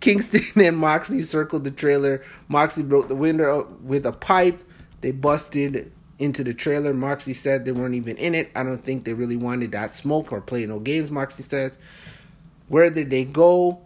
Kingston 0.00 0.62
and 0.62 0.76
Moxley 0.76 1.22
circled 1.22 1.64
the 1.64 1.70
trailer. 1.70 2.22
Moxley 2.48 2.82
broke 2.82 3.08
the 3.08 3.16
window 3.16 3.76
with 3.82 4.06
a 4.06 4.12
pipe. 4.12 4.62
They 5.00 5.10
busted 5.10 5.90
into 6.22 6.44
the 6.44 6.54
trailer. 6.54 6.94
Moxley 6.94 7.32
said 7.32 7.64
they 7.64 7.72
weren't 7.72 7.96
even 7.96 8.16
in 8.16 8.34
it. 8.34 8.50
I 8.54 8.62
don't 8.62 8.82
think 8.82 9.04
they 9.04 9.12
really 9.12 9.36
wanted 9.36 9.72
that 9.72 9.94
smoke 9.94 10.32
or 10.32 10.40
play 10.40 10.64
no 10.66 10.78
games. 10.78 11.10
Moxley 11.10 11.44
says, 11.44 11.78
"Where 12.68 12.90
did 12.90 13.10
they 13.10 13.24
go?" 13.24 13.80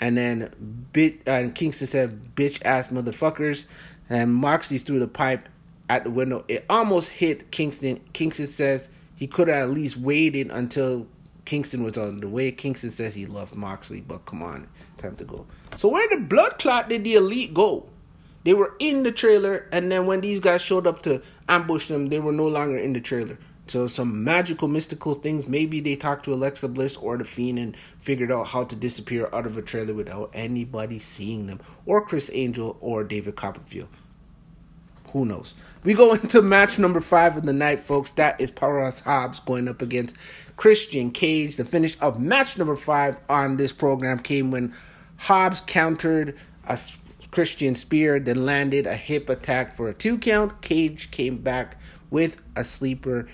And 0.00 0.16
then 0.16 0.50
bit 0.92 1.20
and 1.26 1.54
Kingston 1.54 1.86
said, 1.86 2.34
"Bitch 2.34 2.60
ass 2.64 2.88
motherfuckers." 2.88 3.66
And 4.10 4.34
Moxley 4.34 4.78
threw 4.78 4.98
the 4.98 5.08
pipe 5.08 5.48
at 5.88 6.04
the 6.04 6.10
window. 6.10 6.44
It 6.48 6.64
almost 6.68 7.10
hit 7.10 7.50
Kingston. 7.52 8.00
Kingston 8.12 8.48
says 8.48 8.90
he 9.14 9.26
could 9.26 9.48
have 9.48 9.68
at 9.68 9.70
least 9.70 9.96
waited 9.96 10.50
until 10.50 11.06
Kingston 11.44 11.84
was 11.84 11.96
on 11.96 12.18
the 12.18 12.28
way. 12.28 12.50
Kingston 12.50 12.90
says 12.90 13.14
he 13.14 13.26
loved 13.26 13.54
Moxley, 13.54 14.00
but 14.00 14.24
come 14.26 14.42
on, 14.42 14.66
time 14.96 15.14
to 15.16 15.24
go. 15.24 15.46
So 15.76 15.88
where 15.88 16.08
the 16.08 16.18
blood 16.18 16.58
clot 16.58 16.88
did 16.88 17.04
the 17.04 17.14
elite 17.14 17.54
go? 17.54 17.86
They 18.46 18.54
were 18.54 18.76
in 18.78 19.02
the 19.02 19.10
trailer, 19.10 19.66
and 19.72 19.90
then 19.90 20.06
when 20.06 20.20
these 20.20 20.38
guys 20.38 20.62
showed 20.62 20.86
up 20.86 21.02
to 21.02 21.20
ambush 21.48 21.88
them, 21.88 22.10
they 22.10 22.20
were 22.20 22.30
no 22.30 22.46
longer 22.46 22.78
in 22.78 22.92
the 22.92 23.00
trailer. 23.00 23.38
So 23.66 23.88
some 23.88 24.22
magical, 24.22 24.68
mystical 24.68 25.16
things. 25.16 25.48
Maybe 25.48 25.80
they 25.80 25.96
talked 25.96 26.26
to 26.26 26.32
Alexa 26.32 26.68
Bliss 26.68 26.96
or 26.96 27.18
the 27.18 27.24
Fiend 27.24 27.58
and 27.58 27.76
figured 27.98 28.30
out 28.30 28.46
how 28.46 28.62
to 28.62 28.76
disappear 28.76 29.28
out 29.32 29.46
of 29.46 29.56
a 29.56 29.62
trailer 29.62 29.94
without 29.94 30.30
anybody 30.32 31.00
seeing 31.00 31.48
them, 31.48 31.58
or 31.86 32.00
Criss 32.00 32.30
Angel 32.32 32.76
or 32.80 33.02
David 33.02 33.34
Copperfield. 33.34 33.88
Who 35.12 35.24
knows? 35.24 35.56
We 35.82 35.94
go 35.94 36.12
into 36.14 36.40
match 36.40 36.78
number 36.78 37.00
five 37.00 37.36
of 37.36 37.46
the 37.46 37.52
night, 37.52 37.80
folks. 37.80 38.12
That 38.12 38.40
is 38.40 38.52
Powerhouse 38.52 39.00
Hobbs 39.00 39.40
going 39.40 39.66
up 39.66 39.82
against 39.82 40.14
Christian 40.56 41.10
Cage. 41.10 41.56
The 41.56 41.64
finish 41.64 41.96
of 42.00 42.20
match 42.20 42.56
number 42.58 42.76
five 42.76 43.18
on 43.28 43.56
this 43.56 43.72
program 43.72 44.20
came 44.20 44.52
when 44.52 44.72
Hobbs 45.16 45.62
countered 45.62 46.36
a 46.68 46.78
Christian 47.30 47.74
spear, 47.74 48.18
then 48.18 48.46
landed 48.46 48.86
a 48.86 48.96
hip 48.96 49.28
attack 49.28 49.74
for 49.74 49.88
a 49.88 49.94
two 49.94 50.18
count. 50.18 50.62
Cage 50.62 51.10
came 51.10 51.38
back 51.38 51.78
with 52.10 52.40
a 52.54 52.64
sleeper. 52.64 53.28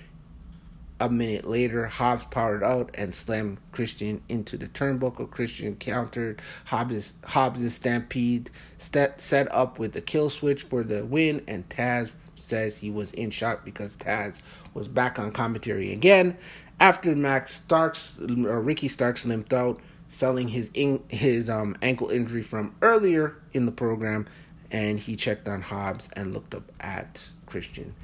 A 0.99 1.09
minute 1.09 1.45
later, 1.45 1.87
Hobbs 1.87 2.25
powered 2.25 2.63
out 2.63 2.91
and 2.93 3.13
slammed 3.13 3.57
Christian 3.71 4.21
into 4.29 4.57
the 4.57 4.67
turnbuckle. 4.67 5.29
Christian 5.29 5.75
countered 5.75 6.41
Hobbs' 6.65 7.15
Hobbs' 7.25 7.73
stampede, 7.73 8.49
set, 8.77 9.19
set 9.19 9.51
up 9.51 9.79
with 9.79 9.93
the 9.93 10.01
kill 10.01 10.29
switch 10.29 10.63
for 10.63 10.83
the 10.83 11.03
win, 11.03 11.43
and 11.47 11.67
Taz 11.67 12.11
says 12.35 12.77
he 12.77 12.89
was 12.89 13.11
in 13.13 13.31
shock 13.31 13.65
because 13.65 13.97
Taz 13.97 14.41
was 14.73 14.87
back 14.87 15.19
on 15.19 15.31
commentary 15.31 15.91
again. 15.91 16.37
After 16.79 17.15
Max 17.15 17.53
Starks, 17.53 18.17
or 18.19 18.61
Ricky 18.61 18.87
Starks 18.87 19.25
limped 19.25 19.53
out, 19.53 19.79
selling 20.13 20.47
his 20.47 20.69
in, 20.75 21.03
his 21.09 21.49
um, 21.49 21.75
ankle 21.81 22.09
injury 22.09 22.43
from 22.43 22.75
earlier 22.83 23.35
in 23.53 23.65
the 23.65 23.71
program, 23.71 24.27
and 24.71 24.99
he 24.99 25.15
checked 25.15 25.47
on 25.47 25.61
Hobbs 25.61 26.07
and 26.13 26.33
looked 26.33 26.53
up 26.53 26.71
at 26.79 27.27
Christian. 27.47 27.95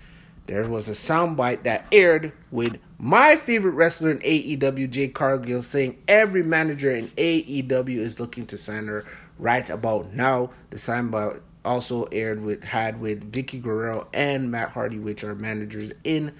There 0.47 0.67
was 0.67 0.89
a 0.89 0.93
soundbite 0.93 1.63
that 1.63 1.85
aired 1.91 2.33
with 2.49 2.79
my 2.97 3.35
favorite 3.35 3.73
wrestler 3.73 4.09
in 4.09 4.19
AEW, 4.19 4.89
Jade 4.89 5.13
Cargill, 5.13 5.61
saying 5.61 6.01
every 6.07 6.41
manager 6.41 6.91
in 6.91 7.07
AEW 7.09 7.99
is 7.99 8.19
looking 8.19 8.47
to 8.47 8.57
sign 8.57 8.87
her 8.87 9.05
right 9.37 9.69
about 9.69 10.11
now. 10.11 10.49
The 10.71 10.77
soundbite 10.77 11.41
also 11.63 12.05
aired 12.05 12.41
with 12.41 12.63
had 12.63 12.99
with 12.99 13.31
Vickie 13.31 13.61
Guerrero 13.61 14.07
and 14.11 14.49
Matt 14.49 14.69
Hardy, 14.69 14.97
which 14.97 15.23
are 15.23 15.35
managers 15.35 15.93
in 16.03 16.33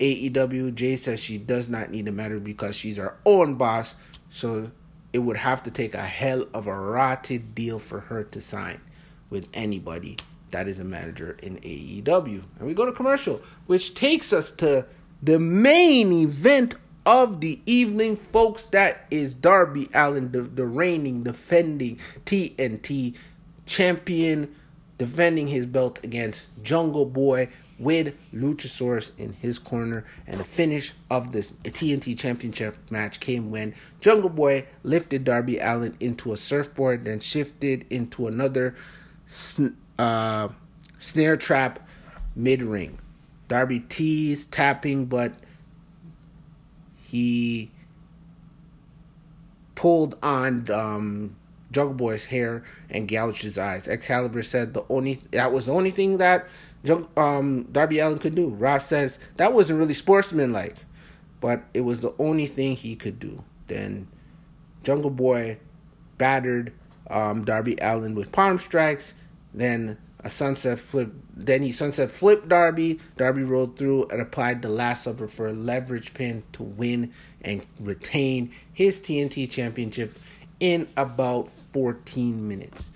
AEW. 0.00 0.74
Jay 0.74 0.96
says 0.96 1.20
she 1.20 1.38
does 1.38 1.68
not 1.68 1.92
need 1.92 2.08
a 2.08 2.12
manager 2.12 2.40
because 2.40 2.74
she's 2.74 2.96
her 2.96 3.16
own 3.24 3.54
boss. 3.54 3.94
So 4.30 4.72
it 5.16 5.20
would 5.20 5.38
have 5.38 5.62
to 5.62 5.70
take 5.70 5.94
a 5.94 6.02
hell 6.02 6.46
of 6.52 6.66
a 6.66 6.78
rotted 6.78 7.54
deal 7.54 7.78
for 7.78 8.00
her 8.00 8.22
to 8.22 8.38
sign 8.38 8.78
with 9.30 9.48
anybody 9.54 10.14
that 10.50 10.68
is 10.68 10.78
a 10.78 10.84
manager 10.84 11.38
in 11.42 11.56
AEW. 11.56 12.42
And 12.58 12.66
we 12.66 12.74
go 12.74 12.84
to 12.84 12.92
commercial, 12.92 13.40
which 13.66 13.94
takes 13.94 14.34
us 14.34 14.50
to 14.52 14.84
the 15.22 15.38
main 15.38 16.12
event 16.12 16.74
of 17.06 17.40
the 17.40 17.62
evening, 17.64 18.16
folks. 18.16 18.66
That 18.66 19.06
is 19.10 19.32
Darby 19.32 19.88
Allin, 19.94 20.32
the, 20.32 20.42
the 20.42 20.66
reigning, 20.66 21.22
defending 21.22 21.98
TNT 22.26 23.16
champion, 23.64 24.54
defending 24.98 25.48
his 25.48 25.64
belt 25.64 25.98
against 26.04 26.42
Jungle 26.62 27.06
Boy 27.06 27.48
with 27.78 28.18
Luchasaurus 28.32 29.12
in 29.18 29.34
his 29.34 29.58
corner. 29.58 30.04
And 30.26 30.40
the 30.40 30.44
finish 30.44 30.94
of 31.10 31.32
this 31.32 31.52
TNT 31.62 32.18
Championship 32.18 32.76
match 32.90 33.20
came 33.20 33.50
when 33.50 33.74
Jungle 34.00 34.30
Boy 34.30 34.66
lifted 34.82 35.24
Darby 35.24 35.58
Allin 35.58 35.96
into 36.00 36.32
a 36.32 36.36
surfboard, 36.36 37.04
then 37.04 37.20
shifted 37.20 37.86
into 37.90 38.26
another 38.26 38.74
uh, 39.98 40.48
snare 40.98 41.36
trap 41.36 41.86
mid 42.34 42.62
ring. 42.62 42.98
Darby 43.48 43.80
teased, 43.80 44.52
tapping, 44.52 45.06
but 45.06 45.34
he 47.04 47.70
pulled 49.76 50.16
on 50.22 50.68
um, 50.70 51.36
Jungle 51.72 51.94
Boy's 51.94 52.26
hair 52.26 52.64
and 52.90 53.08
gouged 53.08 53.42
his 53.42 53.58
eyes. 53.58 53.88
Excalibur 53.88 54.42
said 54.42 54.74
the 54.74 54.84
only 54.88 55.14
that 55.32 55.52
was 55.52 55.66
the 55.66 55.72
only 55.72 55.90
thing 55.90 56.18
that 56.18 56.46
um, 57.16 57.64
Darby 57.72 57.98
Allin 57.98 58.18
could 58.18 58.34
do. 58.34 58.48
Ross 58.48 58.86
says 58.86 59.18
that 59.36 59.52
wasn't 59.52 59.78
really 59.78 59.94
sportsmanlike, 59.94 60.76
but 61.40 61.64
it 61.74 61.80
was 61.80 62.00
the 62.00 62.14
only 62.18 62.46
thing 62.46 62.76
he 62.76 62.94
could 62.94 63.18
do. 63.18 63.42
Then 63.66 64.08
Jungle 64.84 65.10
Boy 65.10 65.58
battered 66.18 66.72
um, 67.10 67.44
Darby 67.44 67.76
Allin 67.80 68.14
with 68.14 68.32
palm 68.32 68.58
strikes. 68.58 69.14
Then 69.52 69.98
a 70.20 70.30
sunset 70.30 70.78
flip. 70.78 71.12
Then 71.34 71.62
he 71.62 71.72
sunset 71.72 72.10
flipped 72.10 72.48
Darby. 72.48 73.00
Darby 73.16 73.42
rolled 73.42 73.78
through 73.78 74.06
and 74.08 74.20
applied 74.20 74.62
the 74.62 74.68
last 74.68 75.04
supper 75.04 75.28
for 75.28 75.48
a 75.48 75.52
leverage 75.52 76.14
pin 76.14 76.42
to 76.52 76.62
win 76.62 77.12
and 77.42 77.64
retain 77.80 78.52
his 78.72 79.00
TNT 79.00 79.48
championship 79.50 80.16
in 80.60 80.88
about 80.96 81.50
14 81.50 82.46
minutes. 82.46 82.92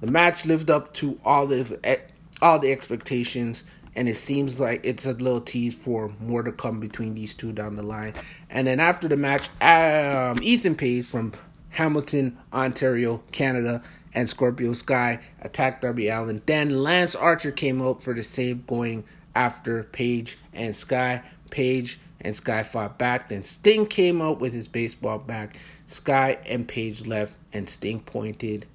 The 0.00 0.06
match 0.06 0.46
lived 0.46 0.70
up 0.70 0.94
to 0.94 1.18
all 1.24 1.46
the 1.46 2.00
all 2.40 2.58
the 2.60 2.70
expectations 2.70 3.64
and 3.98 4.08
it 4.08 4.16
seems 4.16 4.60
like 4.60 4.80
it's 4.84 5.06
a 5.06 5.12
little 5.12 5.40
tease 5.40 5.74
for 5.74 6.12
more 6.20 6.44
to 6.44 6.52
come 6.52 6.78
between 6.78 7.14
these 7.14 7.34
two 7.34 7.50
down 7.50 7.74
the 7.74 7.82
line. 7.82 8.14
And 8.48 8.64
then 8.64 8.78
after 8.78 9.08
the 9.08 9.16
match, 9.16 9.48
um, 9.60 10.38
Ethan 10.40 10.76
Page 10.76 11.04
from 11.04 11.32
Hamilton, 11.70 12.38
Ontario, 12.52 13.24
Canada, 13.32 13.82
and 14.14 14.30
Scorpio 14.30 14.72
Sky 14.72 15.18
attacked 15.42 15.82
Darby 15.82 16.08
Allin. 16.08 16.42
Then 16.46 16.82
Lance 16.82 17.16
Archer 17.16 17.50
came 17.50 17.82
out 17.82 18.00
for 18.00 18.14
the 18.14 18.22
save, 18.22 18.68
going 18.68 19.04
after 19.34 19.82
Page 19.82 20.38
and 20.52 20.76
Sky. 20.76 21.22
Page 21.50 21.98
and 22.20 22.34
Sky 22.34 22.62
fought 22.62 22.98
back. 22.98 23.28
Then 23.28 23.42
Sting 23.42 23.86
came 23.86 24.20
out 24.20 24.40
with 24.40 24.52
his 24.52 24.68
baseball 24.68 25.18
bat. 25.18 25.54
Sky 25.86 26.38
and 26.46 26.66
Page 26.68 27.06
left, 27.06 27.36
and 27.52 27.68
Sting 27.68 28.00
pointed 28.00 28.66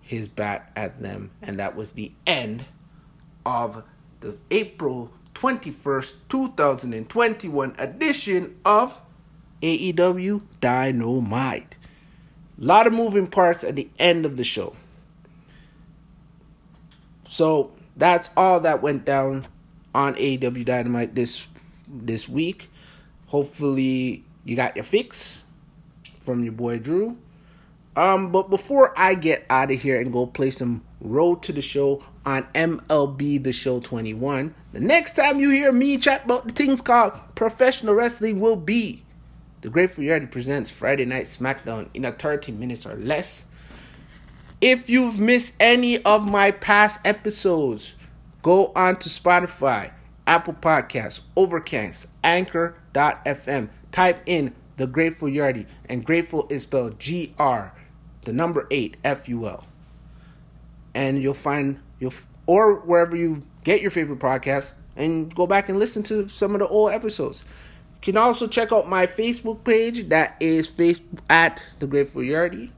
his 0.00 0.28
bat 0.28 0.70
at 0.74 1.00
them, 1.00 1.30
and 1.42 1.58
that 1.58 1.76
was 1.76 1.92
the 1.92 2.12
end 2.26 2.64
of 3.44 3.84
the 4.20 4.38
April 4.50 5.12
21st, 5.34 6.16
2021 6.28 7.74
edition 7.78 8.56
of 8.64 8.98
AEW 9.62 10.42
Dynamite. 10.60 11.74
A 12.60 12.64
lot 12.64 12.86
of 12.86 12.92
moving 12.92 13.26
parts 13.26 13.62
at 13.62 13.76
the 13.76 13.88
end 13.98 14.26
of 14.26 14.36
the 14.36 14.44
show. 14.44 14.74
So 17.26 17.72
that's 17.96 18.30
all 18.36 18.60
that 18.60 18.82
went 18.82 19.04
down 19.04 19.46
on 19.94 20.14
AEW 20.14 20.64
Dynamite 20.64 21.14
this 21.14 21.46
this 21.88 22.28
week. 22.28 22.70
Hopefully 23.26 24.24
you 24.44 24.56
got 24.56 24.76
your 24.76 24.84
fix 24.84 25.44
from 26.20 26.42
your 26.42 26.52
boy 26.52 26.78
Drew. 26.78 27.16
Um, 27.96 28.30
but 28.30 28.48
before 28.48 28.96
I 28.96 29.14
get 29.14 29.44
out 29.50 29.72
of 29.72 29.82
here 29.82 30.00
and 30.00 30.12
go 30.12 30.26
play 30.26 30.50
some 30.50 30.84
Road 31.00 31.42
to 31.44 31.52
the 31.52 31.60
Show 31.60 32.02
on 32.24 32.44
MLB 32.54 33.42
The 33.42 33.52
Show 33.52 33.80
21, 33.80 34.54
the 34.72 34.80
next 34.80 35.14
time 35.14 35.40
you 35.40 35.50
hear 35.50 35.72
me 35.72 35.96
chat 35.96 36.24
about 36.24 36.46
the 36.46 36.52
things 36.52 36.80
called 36.80 37.12
professional 37.34 37.94
wrestling 37.94 38.40
will 38.40 38.56
be 38.56 39.04
the 39.60 39.68
Grateful 39.68 40.04
Yardy 40.04 40.30
presents 40.30 40.70
Friday 40.70 41.04
Night 41.04 41.24
SmackDown 41.26 41.88
in 41.92 42.04
a 42.04 42.12
30 42.12 42.52
minutes 42.52 42.86
or 42.86 42.94
less. 42.94 43.46
If 44.60 44.88
you've 44.88 45.18
missed 45.18 45.54
any 45.58 46.00
of 46.04 46.24
my 46.28 46.52
past 46.52 47.00
episodes, 47.04 47.96
go 48.42 48.72
on 48.76 48.96
to 48.96 49.08
Spotify, 49.08 49.90
Apple 50.28 50.54
Podcasts, 50.54 51.22
Overcast, 51.34 52.06
Anchor.fm. 52.22 53.70
Type 53.90 54.22
in 54.26 54.54
the 54.76 54.86
Grateful 54.86 55.28
Yardy, 55.28 55.66
and 55.88 56.04
Grateful 56.04 56.46
is 56.50 56.62
spelled 56.64 57.00
G 57.00 57.34
R, 57.38 57.74
the 58.22 58.32
number 58.32 58.68
eight 58.70 58.98
F 59.02 59.28
U 59.28 59.48
L, 59.48 59.66
and 60.94 61.20
you'll 61.20 61.34
find 61.34 61.80
you'll 61.98 62.12
or 62.46 62.76
wherever 62.80 63.16
you 63.16 63.42
get 63.64 63.80
your 63.80 63.90
favorite 63.90 64.20
podcast, 64.20 64.74
and 64.94 65.34
go 65.34 65.46
back 65.46 65.68
and 65.68 65.78
listen 65.78 66.02
to 66.04 66.28
some 66.28 66.54
of 66.54 66.60
the 66.60 66.68
old 66.68 66.92
episodes. 66.92 67.44
You 67.96 68.12
can 68.12 68.16
also 68.18 68.46
check 68.46 68.70
out 68.70 68.88
my 68.88 69.06
Facebook 69.06 69.64
page 69.64 70.10
that 70.10 70.36
is 70.38 70.68
Facebook 70.68 71.20
at 71.28 71.66
the 71.78 71.86
Grateful 71.86 72.22
Yardy. 72.22 72.70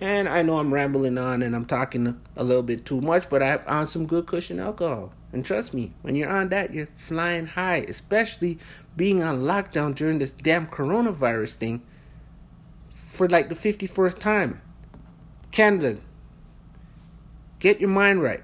And 0.00 0.28
I 0.28 0.42
know 0.42 0.58
I'm 0.58 0.74
rambling 0.74 1.16
on 1.16 1.42
and 1.42 1.54
I'm 1.54 1.64
talking 1.64 2.20
a 2.34 2.42
little 2.42 2.64
bit 2.64 2.84
too 2.84 3.00
much, 3.00 3.30
but 3.30 3.40
I'm 3.40 3.60
on 3.68 3.86
some 3.86 4.06
good 4.06 4.26
cushion 4.26 4.58
alcohol. 4.58 5.12
And 5.32 5.44
trust 5.44 5.72
me, 5.72 5.92
when 6.02 6.14
you're 6.14 6.28
on 6.28 6.50
that, 6.50 6.74
you're 6.74 6.88
flying 6.96 7.46
high, 7.46 7.84
especially 7.88 8.58
being 8.96 9.22
on 9.22 9.42
lockdown 9.42 9.94
during 9.94 10.18
this 10.18 10.32
damn 10.32 10.66
coronavirus 10.66 11.54
thing 11.54 11.82
for 13.06 13.28
like 13.28 13.48
the 13.48 13.54
54th 13.54 14.18
time. 14.18 14.60
Canada, 15.50 16.00
get 17.58 17.80
your 17.80 17.90
mind 17.90 18.22
right. 18.22 18.42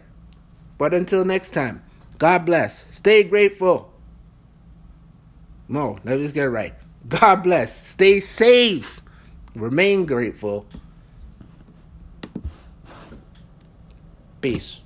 But 0.79 0.95
until 0.95 1.25
next 1.25 1.51
time, 1.51 1.83
God 2.19 2.47
bless. 2.47 2.85
Stay 2.95 3.23
grateful. 3.23 3.93
No, 5.69 5.99
let's 6.05 6.33
get 6.33 6.47
it 6.47 6.51
right. 6.51 6.75
God 7.09 7.43
bless. 7.43 7.89
Stay 7.89 8.21
safe. 8.21 9.03
Remain 9.55 10.07
grateful. 10.07 10.67
Peace. 14.41 14.81